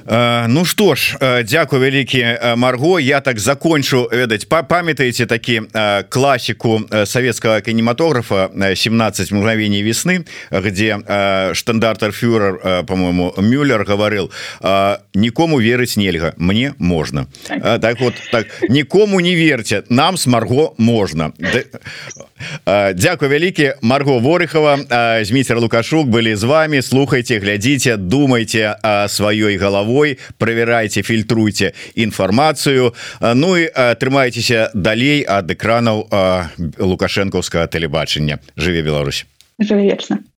Э, 0.07 0.47
ну 0.49 0.65
что 0.65 0.95
ж 0.95 1.17
Дякую 1.45 1.83
вялікі 1.83 2.39
Марго. 2.57 3.01
Я 3.01 3.21
так 3.21 3.39
закончу 3.39 4.09
ведаць 4.13 4.45
памятаеце 4.45 5.27
такі 5.27 5.63
классику 6.09 6.81
советского 7.05 7.61
кинематографа 7.61 8.51
17 8.75 9.33
мгновений 9.33 9.83
весны 9.83 10.25
где 10.51 10.99
штандартер-фюрер 11.53 12.85
по-моему 12.87 13.35
Мюллер 13.37 13.85
говорил 13.85 14.31
никому 15.15 15.61
верыць 15.61 15.97
нельга 15.97 16.35
мне 16.37 16.75
можно 16.79 17.27
так. 17.81 18.01
Вот 18.01 18.15
так 18.33 18.47
никому 18.69 19.21
не 19.21 19.35
верьте 19.35 19.85
нам 19.89 20.17
с 20.17 20.27
Марго 20.27 20.75
можно 20.79 21.33
Дякую 22.95 23.31
вялікі 23.31 23.73
Марго 23.83 24.19
Ворыхова. 24.19 24.79
Зміцер 25.25 25.59
Лукашук 25.61 26.07
были 26.07 26.37
з 26.37 26.43
вами. 26.43 26.83
Слухайте 26.83 27.39
глядзіце 27.39 27.97
думайте 27.97 28.77
сваёй 29.11 29.59
головой 29.59 30.19
проверяйте 30.39 31.03
фильтруйте 31.03 31.73
інфармацыю 31.95 32.95
Ну 33.35 33.57
і 33.59 33.67
трымайцеся 33.75 34.71
далей 34.75 35.27
ад 35.27 35.51
экранаў 35.51 36.07
лукашэнкаўскага 36.79 37.67
тэлебачання 37.67 38.39
жыве 38.57 38.83
Беларусь. 38.87 39.27
Жыве 39.59 39.91
вечна 39.91 40.23